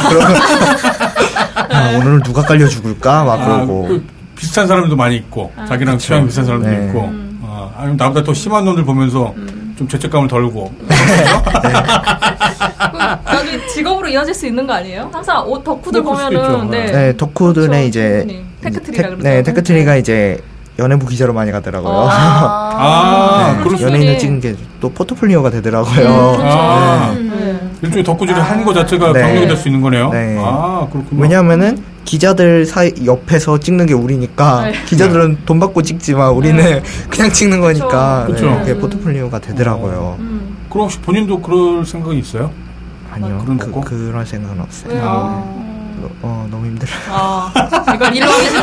[1.70, 3.24] 아, 오늘은 누가 깔려 죽을까?
[3.24, 3.88] 막 아, 그러고.
[3.88, 6.06] 그 비슷한 사람도 많이 있고 아, 자기랑 그쵸.
[6.06, 6.86] 취향 비슷한 사람도 네.
[6.86, 7.04] 있고.
[7.04, 7.40] 음.
[7.44, 9.34] 아, 아니면 나보다 더 심한 놈들 보면서
[9.76, 10.72] 좀 죄책감을 덜고.
[10.80, 10.86] 그
[12.96, 15.10] 나중에 직업으로 이어질 수 있는 거 아니에요?
[15.12, 16.70] 항상 옷 덕후들 보면은.
[16.70, 16.86] 네.
[16.86, 17.86] 네, 덕후들의 그렇죠.
[17.88, 18.44] 이제 충분히.
[18.62, 19.22] tech tree라 테- 그러죠.
[19.28, 20.38] 네, tech tree가 이제
[20.80, 21.92] 연예부 기자로 많이 가더라고요.
[21.92, 22.08] 어.
[22.10, 24.18] 아, 네, 수 연예인을.
[24.18, 25.94] 찍은 게 또 포트폴리오가 되더라고요.
[25.94, 26.42] 그렇죠.
[26.42, 27.14] 아.
[27.14, 27.60] 네.
[27.82, 29.20] 일종의 덕구질을 한거 자체가 네.
[29.20, 30.10] 경력이 될 수 있는 거네요.
[30.10, 30.36] 네.
[30.40, 31.22] 아, 그렇군요.
[31.22, 34.72] 왜냐하면은 기자들 사이 옆에서 찍는 게 우리니까 네.
[34.86, 38.46] 기자들은 돈 받고 찍지만 우리는 그냥 찍는 거니까 그쵸.
[38.46, 38.60] 네, 그쵸.
[38.60, 40.16] 그게 포트폴리오가 되더라고요.
[40.18, 40.56] 음.
[40.70, 42.50] 그럼 혹시 본인도 그럴 생각이 있어요?
[43.12, 43.70] 아니요, 그런 그?
[43.82, 45.00] 그런 생각은 없어요.
[45.02, 45.69] 아.
[46.22, 46.96] 어, 너무 힘들어요.
[47.08, 47.52] 아,
[47.94, 48.62] 이걸 일로 하기 싫어.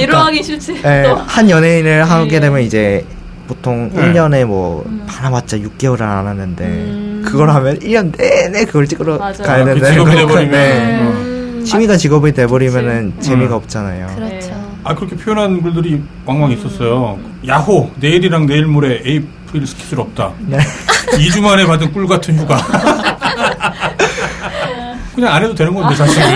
[0.00, 0.82] 일로 하기 싫지.
[0.82, 1.14] 네, 또.
[1.16, 2.40] 한 연예인을 하게 네.
[2.40, 3.04] 되면 이제
[3.46, 4.02] 보통 네.
[4.12, 5.06] 1년에 뭐 음.
[5.06, 7.22] 많아봤자 6개월을 안 하는데 음.
[7.24, 9.34] 그걸 하면 1년 내내 그걸 찍으러 맞아요.
[9.44, 10.50] 가야 아, 그 되는데 직업이 그거- 돼버리면.
[10.50, 10.96] 네.
[11.00, 11.10] 어.
[11.10, 13.28] 음, 취미가 직업이 돼버리면은 그치.
[13.30, 13.56] 재미가 음.
[13.56, 14.06] 없잖아요.
[14.16, 14.66] 그렇죠.
[14.84, 17.18] 아, 그렇게 표현한 글들이 왕왕 있었어요.
[17.46, 17.90] 야호!
[17.96, 20.32] 내일이랑 내일 모레 에이프릴 스케줄 없다.
[20.46, 20.58] 네.
[21.18, 22.56] 2주 만에 받은 꿀 같은 휴가.
[25.16, 26.22] 그냥 안 해도 되는 건데, 사실.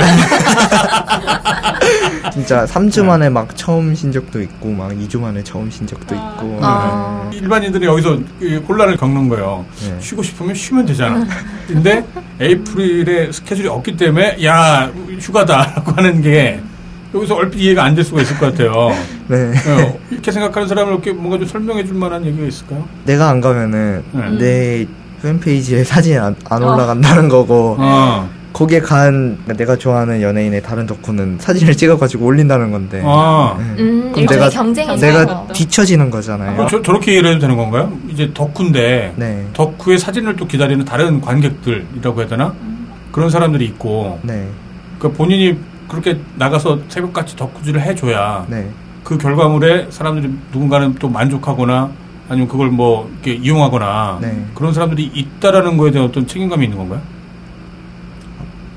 [2.33, 3.07] 진짜 3주 네.
[3.07, 7.29] 만에 막 처음 신 적도 있고 막 2주 만에 처음 신 적도 있고 아.
[7.33, 9.65] 일반인들이 여기서 이 혼란을 겪는 거예요.
[9.83, 9.97] 네.
[10.01, 11.27] 쉬고 싶으면 쉬면 되잖아.
[11.67, 12.05] 근데
[12.41, 16.61] 에이프릴에 스케줄이 없기 때문에 야 휴가다라고 하는 게
[17.13, 18.91] 여기서 얼핏 이해가 안 될 수가 있을 것 같아요.
[19.27, 19.53] 네.
[19.67, 22.87] 예, 이렇게 생각하는 사람을 이렇게 뭔가 좀 설명해 줄 만한 얘기가 있을까요?
[23.05, 24.31] 내가 안 가면은 네.
[24.39, 24.87] 내
[25.23, 26.75] 팬페이지에 사진이 안, 안 어.
[26.75, 33.57] 올라간다는 거고 아, 거기에 간 내가 좋아하는 연예인의 다른 덕후는 사진을 찍어가지고 올린다는 건데 아.
[33.59, 33.83] 네.
[33.83, 36.55] 음, 그럼 내가- 경쟁에서 내가 뒤처지는 거잖아요.
[36.57, 37.93] 그럼 저, 저렇게 이해를 해도 되는 건가요?
[38.11, 39.47] 이제 덕후인데 네.
[39.53, 42.55] 덕후의 사진을 또 기다리는 다른 관객들이라고 해야 되나?
[43.13, 44.49] 그런 사람들이 있고 네.
[44.99, 45.57] 그러니까 본인이
[45.89, 48.69] 그렇게 나가서 새벽같이 덕후질을 해줘야 네.
[49.05, 51.91] 그 결과물에 사람들이 누군가는 또 만족하거나
[52.29, 54.45] 아니면 그걸 뭐 이렇게 이용하거나 네.
[54.55, 57.01] 그런 사람들이 있다라는 거에 대한 어떤 책임감이 있는 건가요?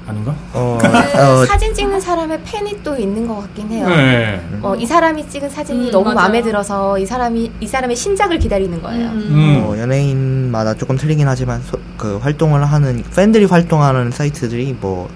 [0.06, 0.36] 아닌가?
[0.54, 3.88] 어, 그 어, 사진 찍는 사람의 팬이 또 있는 것 같긴 해요.
[3.88, 4.42] 네.
[4.62, 6.16] 어, 이 사람이 찍은 사진이 음, 너무 맞아요.
[6.16, 9.10] 마음에 들어서 이 사람이 이 사람의 신작을 기다리는 거예요.
[9.10, 9.62] 음.
[9.64, 15.10] 뭐 연예인마다 조금 틀리긴 하지만 소- 그 활동을 하는 팬들이 활동하는 사이트들이 뭐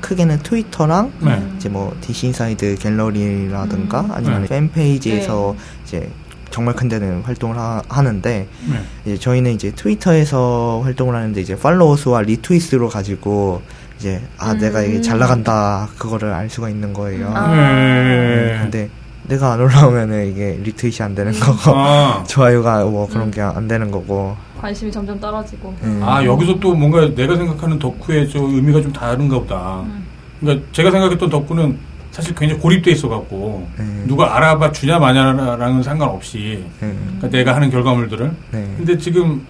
[0.00, 1.42] 크게는 트위터랑 네.
[1.56, 4.10] 이제 뭐 DC 인사이드 갤러리라든가 음.
[4.12, 4.48] 아니면 네.
[4.48, 6.08] fan page에서 이제
[6.50, 8.80] 정말 큰 데는 활동을 하, 하는데 네.
[9.04, 13.60] 이제 저희는 이제 트위터에서 활동을 하는데 이제 팔로워 수와 retweet으로 가지고
[13.98, 14.58] 이제 아 음.
[14.58, 17.32] 내가 이게 잘 나간다 그거를 알 수가 있는 거예요.
[17.34, 17.48] 아.
[17.54, 18.58] 네.
[18.62, 18.88] 근데
[19.24, 22.24] 내가 안 올라오면은 이게 리트윗이 안 되는 거고 아.
[22.28, 24.36] 좋아요가 뭐 그런 게 안 되는 거고.
[24.60, 25.74] 관심이 점점 떨어지고.
[25.82, 26.00] 음.
[26.04, 29.80] 아 여기서 또 뭔가 내가 생각하는 덕후의 저 의미가 좀 다른가 보다.
[29.80, 30.04] 음.
[30.40, 31.78] 그러니까 제가 생각했던 덕후는
[32.12, 33.84] 사실 굉장히 고립돼 있어갖고 네.
[34.06, 36.94] 누가 알아봐 주냐 마냐랑은 상관없이 네.
[37.18, 38.32] 그러니까 내가 하는 결과물들을.
[38.52, 38.74] 네.
[38.76, 39.44] 근데 지금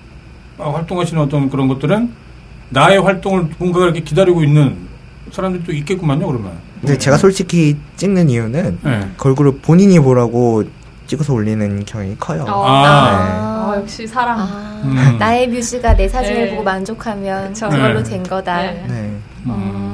[0.59, 2.11] 아, 활동하시는 어떤 그런 것들은
[2.71, 4.77] 나의 활동을 누군가가 이렇게 기다리고 있는
[5.33, 6.27] 사람들이 또 있겠구만요.
[6.27, 6.53] 그러면.
[6.81, 9.11] 근데 제가 솔직히 찍는 이유는 네.
[9.17, 10.65] 걸그룹 본인이 보라고
[11.07, 12.45] 찍어서 올리는 경향이 커요.
[12.49, 12.65] 어.
[12.67, 13.49] 아.
[13.71, 14.41] 아, 역시 사랑.
[14.41, 15.17] 아, 음.
[15.19, 16.51] 나의 뮤즈가 내 사진을 네.
[16.51, 17.69] 보고 만족하면 그쵸.
[17.69, 18.11] 그걸로 네.
[18.11, 18.63] 된 거다.
[18.63, 18.85] 네.
[18.89, 19.13] 네.
[19.47, 19.88] 음.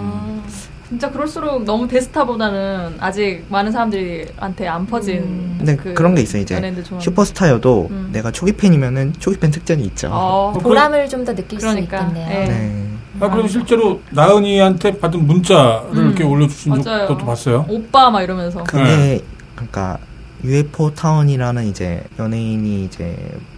[0.95, 5.19] 진짜 그럴수록 너무 데스타보다는 아직 많은 사람들한테 안 퍼진.
[5.19, 5.55] 음.
[5.59, 6.43] 근데 그, 런 게 있어요.
[6.43, 6.75] 이제.
[7.01, 8.11] 슈퍼스타여도 음.
[8.13, 10.09] 내가 초기 팬이면은 초기 팬 특전이 있죠.
[10.13, 12.31] 어, 보람을 좀 더 느낄 그러니까, 수 있겠네요.
[12.31, 12.45] 예.
[12.47, 12.87] 네.
[13.19, 16.07] 아, 그럼 실제로 나은이한테 받은 문자를 음.
[16.09, 17.09] 이렇게 올려주신 맞아요.
[17.09, 17.65] 적도 봤어요.
[17.69, 18.63] 오빠 막 이러면서.
[18.63, 19.21] 그게 네.
[19.57, 19.99] 그러니까
[20.45, 23.17] UFO 타운이라는 이제 연예인이 이제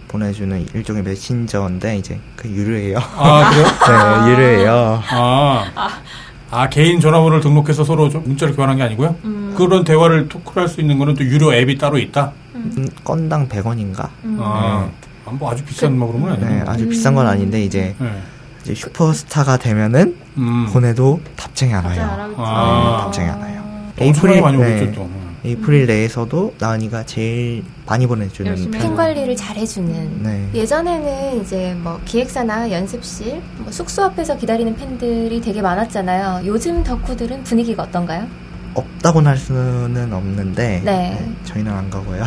[0.09, 2.99] 보내주는 일종의 메신저인데 이제 그 유료예요.
[2.99, 3.66] 아, 그래요?
[4.24, 5.03] 네, 유료예요.
[5.11, 5.64] 아.
[5.74, 5.89] 아,
[6.70, 9.16] 개인 전화번호를 등록해서 서로 좀 문자를 교환한 게 아니고요?
[9.24, 9.55] 음.
[9.57, 12.32] 그런 대화를 토크를 할 수 있는 거는 또 유료 앱이 따로 있다?
[12.55, 14.09] 음, 건당 100원인가?
[14.24, 14.38] 음.
[14.40, 14.88] 아,
[15.24, 16.47] 아, 뭐 아주 비싼 뭐 그런 건 아니고.
[16.47, 18.22] 네, 아주 비싼 건 아닌데 이제, 네.
[18.62, 20.66] 이제 슈퍼스타가 되면은 음.
[20.72, 22.34] 보내도 답장이 안 와요.
[22.36, 22.99] 아.
[23.05, 23.62] 답장이 안 와요.
[23.99, 25.11] 엄청나게 많이 네, 오겠죠, 또.
[25.47, 25.49] 음.
[25.49, 28.70] 에이프릴 내에서도 나은이가 제일 많이 보내주는.
[28.72, 30.22] 팬 관리를 잘 해주는.
[30.22, 30.51] 네.
[30.55, 36.42] 예전에는 이제 뭐 기획사나 연습실, 뭐 숙소 앞에서 기다리는 팬들이 되게 많았잖아요.
[36.47, 38.26] 요즘 덕후들은 분위기가 어떤가요?
[38.74, 40.92] 없다고는 할 수는 없는데 네.
[41.18, 42.22] 네, 저희는 안 가고요.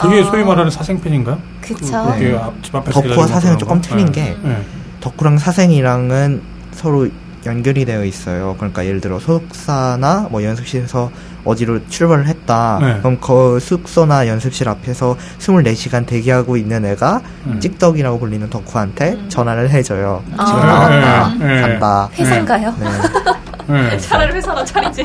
[0.00, 0.24] 그게 어.
[0.24, 1.38] 소위 말하는 사생팬인가요?
[1.60, 2.04] 그쵸.
[2.10, 2.18] 네.
[2.18, 3.82] 그게 앞- 집 앞에서 덕후와 기다리는 사생은 조금 거?
[3.82, 4.12] 틀린 네.
[4.12, 4.60] 게 네.
[5.00, 6.42] 덕후랑 사생이랑은
[6.72, 7.08] 서로
[7.46, 8.54] 연결이 되어 있어요.
[8.58, 11.10] 그러니까 예를 들어 소속사나 뭐 연습실에서
[11.44, 12.78] 어디로 출발을 했다.
[12.80, 12.98] 네.
[12.98, 17.60] 그럼 그 숙소나 연습실 앞에서 24시간 대기하고 있는 애가 음.
[17.60, 19.28] 찍덕이라고 불리는 덕후한테 음.
[19.28, 20.22] 전화를 해줘요.
[20.36, 20.44] 아.
[20.46, 21.34] 지금 나왔다.
[21.38, 21.60] 네, 네.
[21.60, 22.08] 간다.
[22.14, 22.74] 회사인가요?
[22.78, 23.90] 네.
[23.90, 23.98] 네.
[23.98, 25.04] 차라리 회사나 차리지.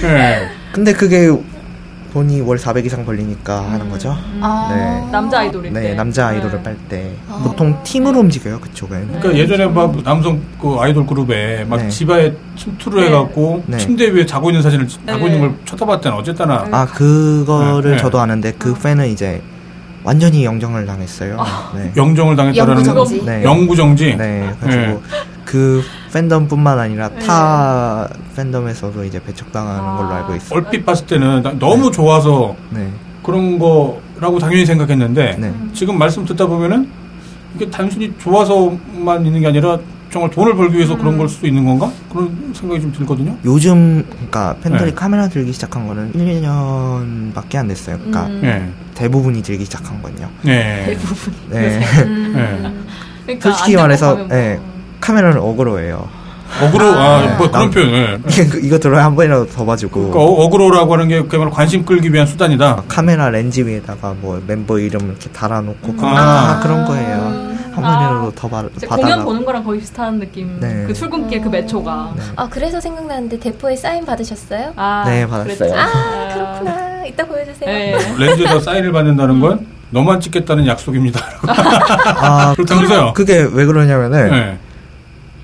[0.00, 0.48] 네.
[0.72, 1.28] 근데 그게
[2.14, 4.16] 돈이 월 400 이상 벌리니까 하는 거죠.
[4.40, 4.68] 아.
[4.72, 5.10] 네.
[5.10, 5.80] 남자 아이돌일 때.
[5.80, 6.62] 네, 남자 아이돌을 네.
[6.62, 7.10] 빨 때.
[7.28, 7.42] 아.
[7.42, 9.08] 보통 팀으로 움직여요, 그쪽은.
[9.18, 11.88] 그러니까 예전에 막 남성 그 아이돌 그룹에 막 네.
[11.88, 13.08] 집안에 침투를 네.
[13.08, 13.78] 해갖고 네.
[13.78, 15.26] 침대 위에 자고 있는 사진을 자고 네.
[15.26, 16.16] 있는 걸 쳐다봤잖아.
[16.16, 16.68] 어쨌거나.
[16.70, 17.96] 아, 그거를 네, 네.
[17.96, 19.42] 저도 아는데 그 팬은 이제
[20.04, 21.36] 완전히 영정을 당했어요.
[21.74, 21.90] 네.
[21.96, 22.88] 영정을 당했다라는 거.
[22.90, 23.24] 영구정지.
[23.24, 23.42] 네.
[23.42, 24.16] 영구정지.
[24.16, 25.00] 네, 가지고 네.
[25.44, 25.82] 그
[26.14, 27.18] 팬덤뿐만 아니라 네.
[27.18, 29.96] 타 팬덤에서도 이제 배척당하는 아.
[29.96, 30.58] 걸로 알고 있어요.
[30.60, 32.88] 얼핏 봤을 때는 나- 너무 좋아서 네,
[33.22, 35.52] 그런 거라고 당연히 생각했는데 네.
[35.72, 36.88] 지금 말씀 듣다 보면은
[37.56, 39.78] 이게 단순히 좋아서만 있는 게 아니라
[40.12, 41.90] 정말 돈을 벌기 위해서 그런 걸 수도 있는 건가?
[42.08, 43.36] 그런 생각이 좀 들거든요.
[43.44, 44.94] 요즘 그러니까 팬들이 네.
[44.94, 47.96] 카메라 들기 시작한 거는 1년밖에 안 됐어요.
[47.98, 48.40] 그러니까 음.
[48.40, 48.72] 네.
[48.94, 50.28] 대부분이 들기 시작한 건요.
[50.42, 50.84] 네.
[50.86, 51.34] 대부분.
[51.50, 51.80] 네.
[52.06, 52.84] 음.
[53.24, 54.73] 그러니까 솔직히 안 말해서, 가면 뭐.
[55.04, 55.06] 네.
[55.06, 56.08] 카메라는 어그로예요.
[56.62, 57.20] 어그로, 아, 아.
[57.36, 57.88] 뭐 그런 남- 표현.
[57.94, 58.18] 예.
[58.28, 62.12] 이게 이거 들어야 한 번이라도 더 봐주고 그러니까 어- 어그로라고 하는 게 그야말로 관심 끌기
[62.12, 62.84] 위한 수단이다.
[62.88, 66.52] 카메라 렌즈 위에다가 뭐 멤버 이름 이렇게 달아놓고 그런, 아.
[66.56, 67.54] 아, 그런 거예요.
[67.74, 69.24] 한 번이라도 더 봐, 이제 공연.
[69.24, 70.60] 보는 거랑 거의 비슷한 느낌.
[70.60, 70.84] 네.
[70.86, 72.12] 그 출근길 그몇 초가.
[72.16, 72.22] 네.
[72.36, 74.74] 아, 그래서 생각나는데 대포에 사인 받으셨어요?
[74.76, 75.56] 아, 네, 받았어요.
[75.58, 75.74] 그랬죠.
[75.76, 77.04] 아, 그렇구나.
[77.04, 77.66] 이따 보여주세요.
[77.68, 77.96] 네.
[78.16, 81.20] 렌즈에다 사인을 받는다는 건 너만 찍겠다는 약속입니다.
[81.48, 83.12] 아, 그렇다면서요?
[83.14, 84.58] 그게 왜 그러냐면은 네.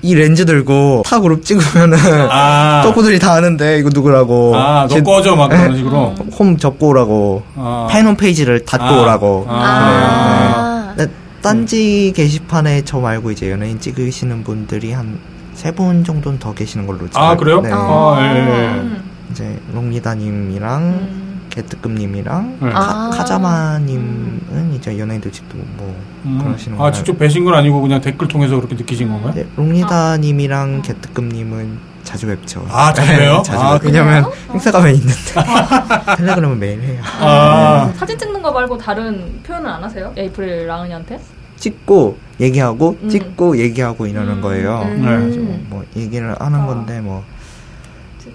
[0.02, 1.98] 이 렌즈 들고 타 그룹 찍으면은
[2.30, 2.80] 아.
[2.86, 4.56] 덕후들이 다 아는데 이거 누구라고.
[4.56, 6.14] 아, 너 제- 꺼져 막 그런 식으로.
[6.38, 7.42] 홈 접고 오라고.
[7.56, 7.86] 아.
[7.90, 9.02] 팬 홈페이지를 닫고 아.
[9.02, 9.46] 오라고.
[9.48, 10.94] 아.
[10.96, 11.04] 네.
[11.06, 15.18] 네, 딴지 게시판에 저 말고 이제 연예인 찍으시는 분들이 한
[15.54, 17.60] 세 분 정도는 더 계시는 걸로 제가- 아, 그래요?
[17.60, 17.68] 네.
[17.70, 18.68] 아, 예, 예.
[18.80, 19.02] 음.
[19.30, 21.19] 이제 롱리다님이랑 음.
[21.50, 22.70] 개뜨끔님이랑 네.
[22.72, 23.10] 아.
[23.12, 25.94] 카자마님은 이제 연예인들 찍도 뭐
[26.24, 26.38] 음.
[26.42, 26.92] 그러시는 아, 거예요.
[26.92, 29.34] 직접 뵈신 건 아니고 그냥 댓글 통해서 그렇게 느끼신 건가요?
[29.34, 32.64] 네, 롱리다님이랑 개뜨끔님은 자주 뵙죠.
[32.70, 33.42] 아, 자주 봬요?
[33.44, 35.14] 자주 아, 뵙- 왜냐면 행사 가면 있는데
[36.16, 37.02] 텔레그램은 매일 해요.
[37.20, 37.92] 아.
[37.96, 40.12] 사진 찍는 거 말고 다른 표현은 안 하세요?
[40.16, 41.20] 에이프릴 라은이한테?
[41.56, 43.08] 찍고 얘기하고 음.
[43.08, 44.40] 찍고 얘기하고 이러는 음.
[44.40, 44.80] 거예요.
[44.86, 45.02] 음.
[45.04, 46.66] 그래가지고 뭐 얘기를 하는 아.
[46.66, 47.22] 건데 뭐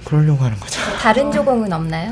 [0.05, 0.79] 그러려고 하는 거죠.
[0.99, 2.11] 다른 조공은 없나요?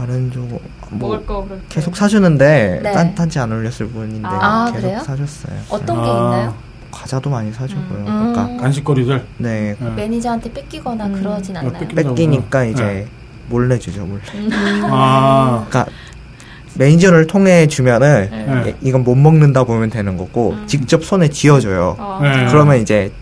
[0.00, 0.58] 다른 쪽뭐
[0.92, 2.92] 먹을 거 그렇게 계속 사주는데 네.
[2.92, 5.00] 딴 딴지 안 올렸을 뿐인데 아, 계속 그래요?
[5.00, 5.56] 사줬어요.
[5.68, 6.14] 어떤 게 아.
[6.14, 6.54] 있나요?
[6.90, 7.98] 과자도 많이 사주고요.
[8.06, 8.32] 음.
[8.32, 9.22] 그러니까 간식거리들.
[9.38, 9.90] 네 네.
[9.90, 11.12] 매니저한테 뺏기거나 음.
[11.12, 11.72] 그러진 어, 않나요?
[11.86, 12.70] 뺏기- 뺏기니까 네.
[12.70, 13.06] 이제
[13.50, 14.22] 몰래 주죠 몰래.
[14.84, 15.66] 아.
[15.68, 15.92] 그러니까
[16.76, 18.46] 매니저를 통해 주면은 네.
[18.46, 18.70] 네.
[18.80, 20.66] 이- 이건 못 먹는다 보면 되는 거고 음.
[20.66, 21.96] 직접 손에 쥐어줘요.
[21.98, 22.20] 아.
[22.22, 22.46] 네.
[22.48, 23.12] 그러면 이제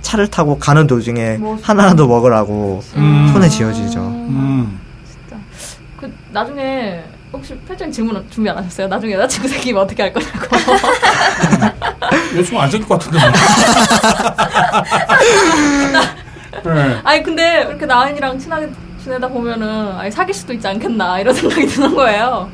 [0.00, 3.28] 차를 타고 가는 도중에 뭐- 하나라도 먹으라고 음.
[3.34, 4.00] 손에 쥐어주죠.
[4.00, 4.78] 음.
[6.32, 8.88] 나중에 혹시 표정 질문 준비 안 하셨어요?
[8.88, 10.38] 나중에 여자친구 생기면 어떻게 할 거냐고.
[12.36, 13.18] 여자친구 안 생길 것 같은데.
[16.64, 16.74] 뭐.
[16.74, 17.00] 네.
[17.04, 18.70] 아니 근데 이렇게 나은이랑 친하게
[19.02, 22.48] 지내다 보면은 아니 사귈 수도 있지 않겠나 이런 생각이 드는 거예요.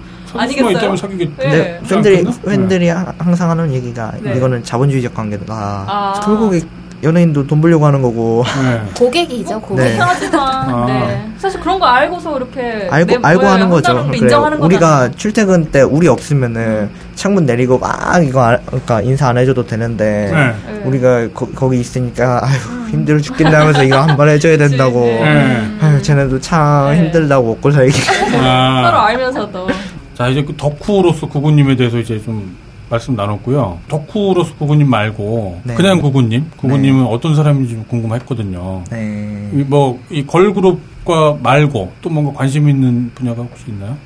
[0.70, 1.36] 있다면 사귀겠.
[1.38, 1.80] 네.
[1.88, 2.24] 팬들이?
[2.44, 4.34] 팬들이 하- 항상 하는 얘기가 네.
[4.36, 5.54] 이거는 자본주의적 관계다.
[5.88, 6.20] 아.
[6.24, 6.60] 결국에
[7.02, 8.82] 연예인도 돈 벌려고 하는 거고 네.
[8.98, 9.84] 고객이죠, 고객.
[9.84, 9.96] 네.
[10.00, 10.40] 하지만
[10.74, 10.84] 아.
[10.86, 11.24] 네.
[11.38, 13.46] 사실 그런 거 알고서 이렇게 알고 내 알고?
[13.46, 14.04] 하는 거죠.
[14.06, 15.10] 그래 인정하는 우리가 거잖아요.
[15.16, 20.72] 출퇴근 때 우리 없으면은 창문 내리고 막 이거 알- 그러니까 인사 안 해줘도 되는데 네.
[20.72, 20.80] 네.
[20.84, 25.00] 우리가 거, 기 있으니까 아휴 힘들어 죽겠다면서 이거 한 번 해줘야 된다고.
[25.04, 25.22] 네.
[25.34, 25.68] 네.
[25.80, 26.98] 아휴 쟤네도 참 네.
[26.98, 27.92] 힘들다고 먹고 살기.
[27.92, 29.06] 서로 아.
[29.06, 29.68] 알면서도
[30.14, 32.56] 자, 이제 그 덕후로서 구구님에 대해서 이제 좀
[32.90, 33.78] 말씀 나눴고요.
[33.88, 35.74] 덕후로서 구구님 말고 네.
[35.74, 38.84] 그냥 구구님, 구구님은 어떤 사람인지 좀 궁금했거든요.
[38.90, 39.50] 네.
[39.52, 43.96] 이뭐이 걸그룹과 말고 또 뭔가 관심 있는 분야가 혹시 있나요?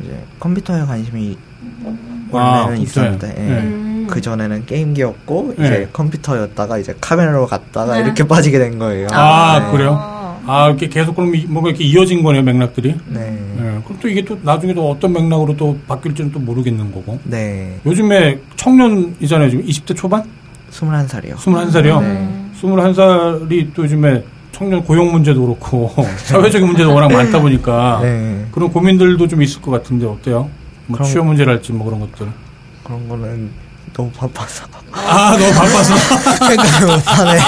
[0.00, 1.36] 이제 컴퓨터에 관심이
[2.32, 2.82] 아, 원래는 컴퓨터에.
[2.82, 3.42] 있었는데 예.
[3.42, 3.60] 네.
[3.60, 4.06] 음.
[4.10, 5.64] 그 전에는 게임기였고 네.
[5.66, 8.00] 이제 컴퓨터였다가 이제 카메라로 갔다가 네.
[8.00, 9.08] 이렇게 빠지게 된 거예요.
[9.12, 9.70] 아, 네.
[9.72, 10.11] 그래요?
[10.46, 10.52] 어.
[10.52, 12.94] 아, 이렇게 계속 그럼 이- 뭔가 이렇게 이어진 거네요, 맥락들이.
[13.08, 13.20] 네.
[13.56, 13.80] 네.
[13.84, 17.18] 그럼 또 이게 또 나중에 또 어떤 맥락으로 또 바뀔지는 또 모르겠는 거고.
[17.24, 17.78] 네.
[17.86, 20.22] 요즘에 청년이잖아요, 지금 20대 초반?
[20.70, 21.34] 21살이요.
[21.36, 22.00] 21살이요?
[22.00, 22.28] 네.
[22.60, 28.44] 21살이 또 요즘에 청년 고용 문제도 그렇고 사회적인 문제도 워낙 많다 보니까 네.
[28.52, 30.48] 그런 고민들도 좀 있을 것 같은데 어때요?
[30.86, 32.26] 뭐 취업 문제랄지 뭐 그런 것들.
[32.84, 33.50] 그런 거는
[33.92, 35.96] 너무 바빠서 아 너무 바빠서
[36.46, 37.40] 생각을 못하네요.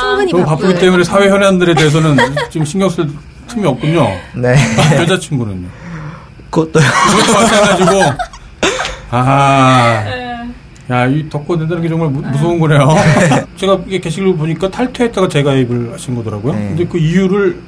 [0.00, 0.78] 충분히 너무 바쁘기.
[0.78, 2.16] 때문에 사회 현안들에 대해서는
[2.50, 3.08] 지금 신경 쓸
[3.48, 4.08] 틈이 없군요.
[4.36, 4.54] 네.
[5.00, 5.68] 여자친구는요.
[6.50, 6.84] 그것도요.
[7.10, 8.02] 그것도 마찬가지고
[9.10, 10.02] 아.
[10.04, 10.22] 네.
[10.90, 12.88] 야, 이 덕후 된다는 게 정말 무, 무서운 거네요.
[13.56, 16.52] 제가 이게 게시글 보니까 탈퇴했다가 재가입을 하신 거더라고요.
[16.54, 16.58] 네.
[16.68, 17.60] 근데 그 이유를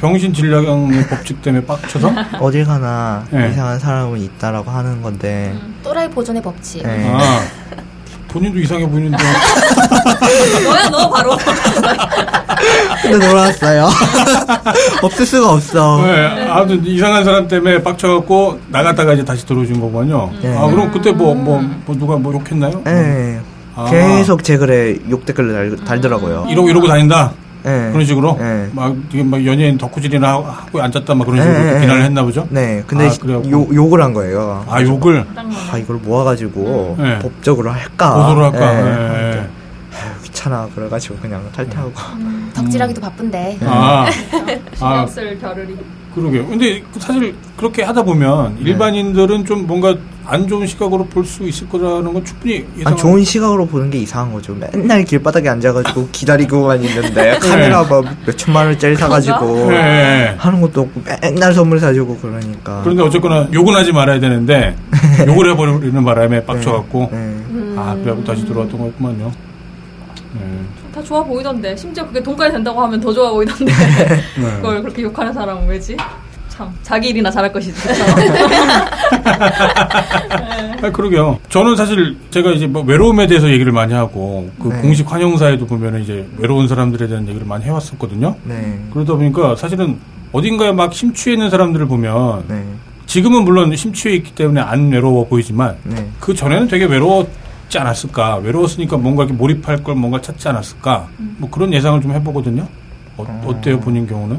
[0.00, 2.12] 병신 진료의 법칙 때문에 빡쳐서?
[2.40, 3.50] 어딜 가나 네.
[3.50, 6.82] 이상한 사람은 있다라고 하는 건데 또라이 보존의 법칙.
[6.82, 7.10] 네.
[7.14, 7.40] 아,
[8.28, 9.16] 본인도 이상해 보이는데.
[10.64, 11.36] 너야 너 바로.
[13.02, 13.88] 근데 놀았어요.
[15.02, 16.02] 없을 수가 없어.
[16.04, 20.30] 네, 아무튼 이상한 사람 때문에 빡쳐갖고 나갔다가 이제 다시 들어오신 거군요.
[20.42, 20.56] 네.
[20.56, 22.82] 아, 그럼 그때 뭐, 뭐, 뭐 누가 뭐 욕했나요?
[22.84, 23.40] 네.
[23.74, 23.86] 아.
[23.90, 26.46] 계속 제 글에 욕 댓글을 달, 달더라고요.
[26.50, 27.32] 이러고 이러고 다닌다?
[27.66, 27.90] 네.
[27.90, 28.36] 그런 식으로?
[28.38, 28.68] 네.
[28.72, 32.04] 막, 되게 막 연예인 덕후질이나 하고- 앉았다 막 그런 식으로 네, 네, 비난을 네.
[32.06, 32.46] 했나 보죠?
[32.48, 32.84] 네.
[32.86, 33.50] 근데 아.
[33.50, 34.64] 욕, 욕을 한 거예요.
[34.68, 35.26] 아, 욕을?
[35.72, 37.18] 아, 이걸 모아가지고 네.
[37.18, 38.14] 법적으로 할까?
[38.14, 38.72] 고소를 할까?
[38.72, 38.82] 네.
[38.84, 39.38] 네.
[39.40, 40.68] 아유, 귀찮아.
[40.74, 41.92] 그래가지고 그냥 탈퇴하고.
[42.54, 43.58] 덕질하기도 바쁜데.
[43.64, 44.06] 아,
[44.74, 45.76] 신경 쓸 겨를이.
[46.16, 46.46] 그러게요.
[46.46, 48.70] 근데 그 사실 그렇게 하다 보면 네.
[48.70, 49.94] 일반인들은 좀 뭔가
[50.24, 52.92] 안 좋은 시각으로 볼 수 있을 거라는 건 충분히 예상.
[52.92, 54.54] 아, 좋은 시각으로 보는 게 이상한 거죠.
[54.54, 60.34] 맨날 길바닥에 앉아가지고 기다리고만 있는데 카메라 뭐 몇천만 원짜리 사가지고 네.
[60.38, 62.80] 하는 것도 없고 맨날 선물 사주고 그러니까.
[62.82, 64.74] 그런데 어쨌거나 욕은 하지 말아야 되는데
[65.28, 67.36] 욕을 해버리는 바람에 빡쳐갖고 네.
[67.76, 69.32] 아 그래갖고 다시 들어왔던 거였구만요.
[70.34, 70.40] 네.
[70.96, 73.66] 다 좋아 보이던데 심지어 그게 돈까지 된다고 하면 더 좋아 보이던데
[74.40, 74.56] 네.
[74.56, 75.94] 그걸 그렇게 욕하는 사람은 왜지?
[76.48, 77.78] 참 자기 일이나 잘할 것이지.
[80.82, 81.38] 아, 그러게요.
[81.50, 84.80] 저는 사실 제가 이제 뭐 외로움에 대해서 얘기를 많이 하고 그 네.
[84.80, 88.34] 공식 환영사에도 보면 이제 외로운 사람들에 대한 얘기를 많이 해왔었거든요.
[88.44, 88.82] 네.
[88.94, 89.98] 그러다 보니까 사실은
[90.32, 92.64] 어딘가에 막 심취해 있는 사람들을 보면 네.
[93.04, 96.08] 지금은 물론 심취해 있기 때문에 안 외로워 보이지만 네.
[96.20, 97.28] 그 전에는 되게 외로웠
[97.68, 98.36] 지 찾지 않았을까?
[98.36, 101.08] 외로웠으니까 뭔가 이렇게 몰입할 걸 뭔가 찾지 않았을까?
[101.38, 102.66] 뭐 그런 예상을 좀 해보거든요.
[103.16, 104.38] 어, 어때요, 본인 경우는?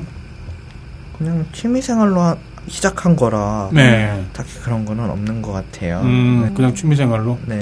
[1.17, 2.37] 그냥 취미생활로 하-
[2.67, 4.23] 시작한 거라 네.
[4.33, 6.01] 딱히 그런 거는 없는 것 같아요.
[6.03, 7.37] 음, 그냥 취미 생활로.
[7.45, 7.59] 네.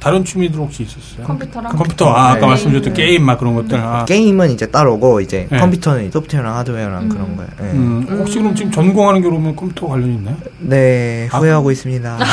[0.00, 1.26] 다른 취미들 혹시 있었어요?
[1.26, 2.46] 컴퓨터랑 컴퓨터, 아, 아까 네.
[2.46, 3.78] 말씀드렸던 게임 막 그런 것들.
[3.78, 5.58] 아, 게임은 이제 따로고 이제 네.
[5.58, 7.08] 컴퓨터는 소프트웨어랑 하드웨어랑 음.
[7.08, 7.50] 그런 거예요.
[7.60, 7.70] 네.
[7.72, 10.36] 음, 혹시 그럼 지금 전공하는 게 그러면 컴퓨터 관련이 있나요?
[10.58, 12.18] 네, 아, 후회하고 있습니다.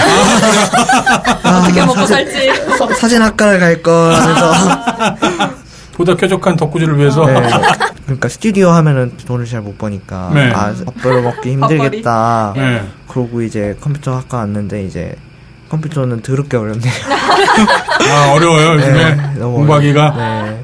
[1.43, 2.51] 어떻게 아, 먹고 사진, 살지.
[2.99, 5.53] 사진학과를 갈 걸 하면서
[5.93, 7.25] 보다 쾌적한 덕구질을 위해서.
[7.25, 7.41] 네.
[8.05, 10.51] 그러니까 스튜디오 하면은 돈을 잘 못 버니까 네.
[10.51, 12.53] 아 밥벌어 먹기 힘들겠다.
[12.57, 12.81] 네.
[13.07, 15.15] 그러고 이제 컴퓨터 학과 왔는데 이제
[15.69, 16.91] 컴퓨터는 더럽게 어렵네요.
[18.11, 19.15] 아, 어려워요, 요즘에.
[19.15, 20.13] 네, 너무 공부하기가.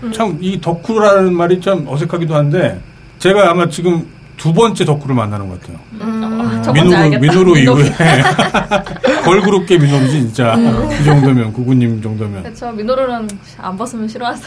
[0.01, 0.11] 네.
[0.11, 2.80] 참, 이 덕후라는 말이 참 어색하기도 한데,
[3.17, 4.05] 제가 아마 지금
[4.40, 5.78] 두 번째 덕후를 만나는 것 같아요.
[6.00, 7.58] 아, 첫 번째 민호루.
[7.60, 7.92] 이후에.
[9.26, 10.56] 걸그룹계 민호루지, 진짜.
[10.56, 12.44] 이 정도면, 구구님 정도면.
[12.44, 13.28] 그쵸 민호루는
[13.58, 14.42] 안 벗으면 싫어하서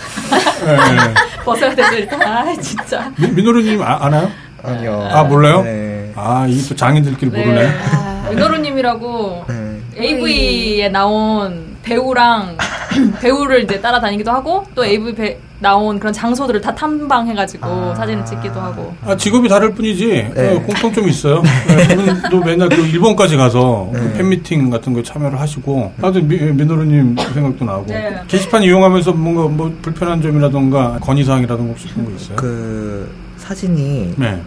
[0.65, 1.15] 네, 네.
[1.45, 2.23] 벗어야 되죠 일단.
[2.23, 3.13] 아 진짜.
[3.19, 4.31] 민- 민호루님 아, 아나요?
[4.65, 5.09] 아니요.
[5.13, 5.63] 아, 몰라요?
[5.63, 6.11] 네.
[6.17, 7.69] 아, 이게 또 장인들끼리 모르네.
[7.93, 9.79] 아, 민호루님이라고 네.
[9.99, 12.57] AV에 나온 배우랑
[13.21, 17.95] 배우를 이제 따라다니기도 하고 또 AV 배, 나온 그런 장소들을 다 탐방해가지고 아.
[17.95, 18.95] 사진을 찍기도 하고.
[19.07, 20.57] 아, 직업이 다를 뿐이지, 네.
[20.57, 21.41] 어, 공통점이 있어요.
[21.69, 24.13] 네, 그분도 맨날 그 일본까지 가서 그 네.
[24.19, 27.87] 팬미팅 같은 거에 참여를 하시고, 나도 미, 민호루님 그 생각도 나고.
[27.87, 28.21] 네.
[28.27, 32.37] 게시판 이용하면서 뭔가 뭐 불편한 점이라던가 건의사항이라던가 혹시 그런 거 있어요?
[32.37, 34.43] 그 사진이 네.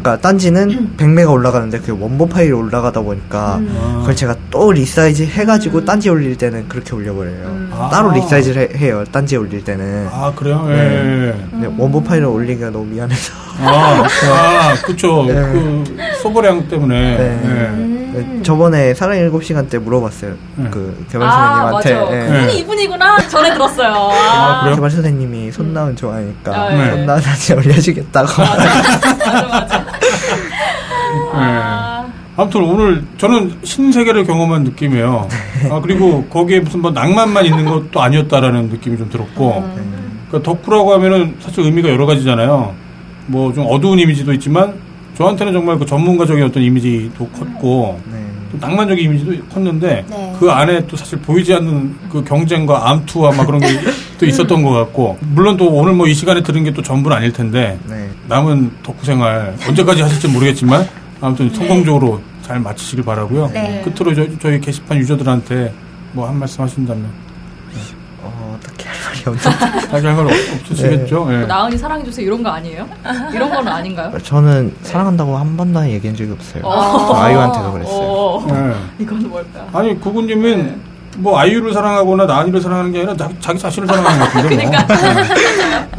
[0.00, 3.78] 그러니까 딴지는 100메가 올라가는데 그 원본 파일이 올라가다 보니까 음.
[3.78, 3.98] 아.
[4.00, 7.46] 그걸 제가 또 resize 해가지고 딴지 올릴 때는 그렇게 올려버려요.
[7.46, 7.70] 음.
[7.72, 7.88] 아.
[7.90, 10.08] 따로 resize를 해, 요 딴지 올릴 때는.
[10.10, 10.64] 아, 그래요?
[10.68, 10.74] 예.
[10.74, 11.46] 네.
[11.50, 13.32] 근데 원본 파일을 올리기가 너무 미안해서.
[13.60, 15.24] 아, 아, 그쵸.
[15.28, 15.34] 네.
[15.34, 15.84] 그,
[16.22, 17.16] 소거량 때문에.
[17.16, 17.91] 네.
[18.14, 18.18] 예.
[18.18, 18.36] 음.
[18.38, 20.34] 네, 저번에 사랑 7시간 때 물어봤어요.
[20.56, 20.68] 네.
[20.70, 21.88] 그 개발 아 맞아.
[21.88, 22.16] 선생님한테.
[22.16, 22.20] 예.
[22.30, 22.38] 네.
[22.42, 23.92] 이분이 이분이구나 전에 들었어요.
[24.12, 24.74] 아, 그래요?
[24.76, 26.90] 개발 선생님이 손나은 좋아하니까 아, 네.
[26.90, 28.42] 손나은 사진 올려주겠다고.
[28.42, 29.86] 맞아 맞아.
[31.34, 32.06] 아,
[32.36, 35.28] 아무튼 오늘 저는 신세계를 경험한 느낌이에요.
[35.70, 39.62] 아, 그리고 거기에 무슨 뭐 낭만만 있는 것도 아니었다라는 느낌이 좀 들었고,
[40.30, 42.74] 그러니까 덕후라고 하면은 사실 의미가 여러 가지잖아요.
[43.26, 44.74] 뭐 좀 어두운 이미지도 있지만,
[45.22, 48.18] 저한테는 정말 그 전문가적인 어떤 이미지도 컸고, 네.
[48.50, 50.36] 또 낭만적인 이미지도 컸는데, 네.
[50.38, 53.66] 그 안에 또 사실 보이지 않는 그 경쟁과 암투와 막 그런 게
[54.18, 57.32] 또 있었던 것 같고, 물론 또 오늘 뭐 이 시간에 들은 게 또 전부는 아닐
[57.32, 58.08] 텐데, 네.
[58.28, 60.86] 남은 덕후 생활 언제까지 하실지 모르겠지만
[61.20, 63.50] 아무튼 성공적으로 잘 마치시길 바라고요.
[63.54, 63.82] 네.
[63.84, 65.72] 끝으로 저, 저희 게시판 유저들한테
[66.12, 67.31] 뭐 한 말씀 하신다면 어,
[69.90, 71.28] 자기 할말 없으시겠죠?
[71.32, 71.38] 예.
[71.38, 72.86] 뭐 나은이 사랑해 주세요 이런 거 아니에요?
[73.32, 74.18] 이런 거는 아닌가요?
[74.22, 76.62] 저는 사랑한다고 한 번도 얘기한 적이 없어요.
[76.64, 77.14] 어.
[77.14, 78.00] 아이유한테도 그랬어요.
[78.08, 78.46] 어.
[78.50, 79.02] 예.
[79.02, 79.66] 이건 뭘까?
[79.72, 84.64] 아니 구구님은 뭐 아이유를 사랑하거나 나은이를 사랑하는 게 아니라 자기, 자기 자신을 사랑하는 것 같은데
[84.64, 84.72] 뭐.
[84.72, 84.78] 예.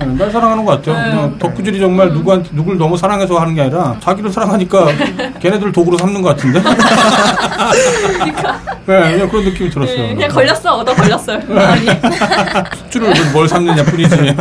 [0.01, 0.95] 예, 날 사랑하는 것 같아요.
[1.11, 4.87] 그냥 덕후질이 정말 누구한테 누굴 너무 사랑해서 하는 게 아니라 자기를 사랑하니까
[5.39, 6.61] 걔네들 도구로 삼는 것 같은데.
[8.85, 9.97] 네, 그냥 그런 느낌이 들었어요.
[9.97, 11.39] 네, 그냥 걸렸어 얻어 걸렸어요.
[11.47, 11.85] 나은이.
[12.75, 14.35] 숙주를 뭘 삼느냐 뿐이지.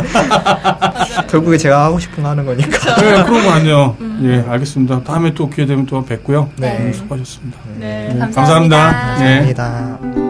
[1.29, 2.95] 결국에 제가 하고 싶은 거 하는 거니까.
[2.95, 3.95] 네, 그런 거 아니에요.
[4.23, 5.03] 예, 알겠습니다.
[5.03, 6.49] 다음에 또 기회 되면 또 뵙고요.
[6.57, 6.77] 네.
[6.79, 7.57] 음, 수고하셨습니다.
[7.77, 8.09] 네.
[8.13, 8.77] 네, 감사합니다.
[8.77, 9.17] 감사합니다.
[9.19, 9.53] 네.
[9.53, 10.22] 감사합니다.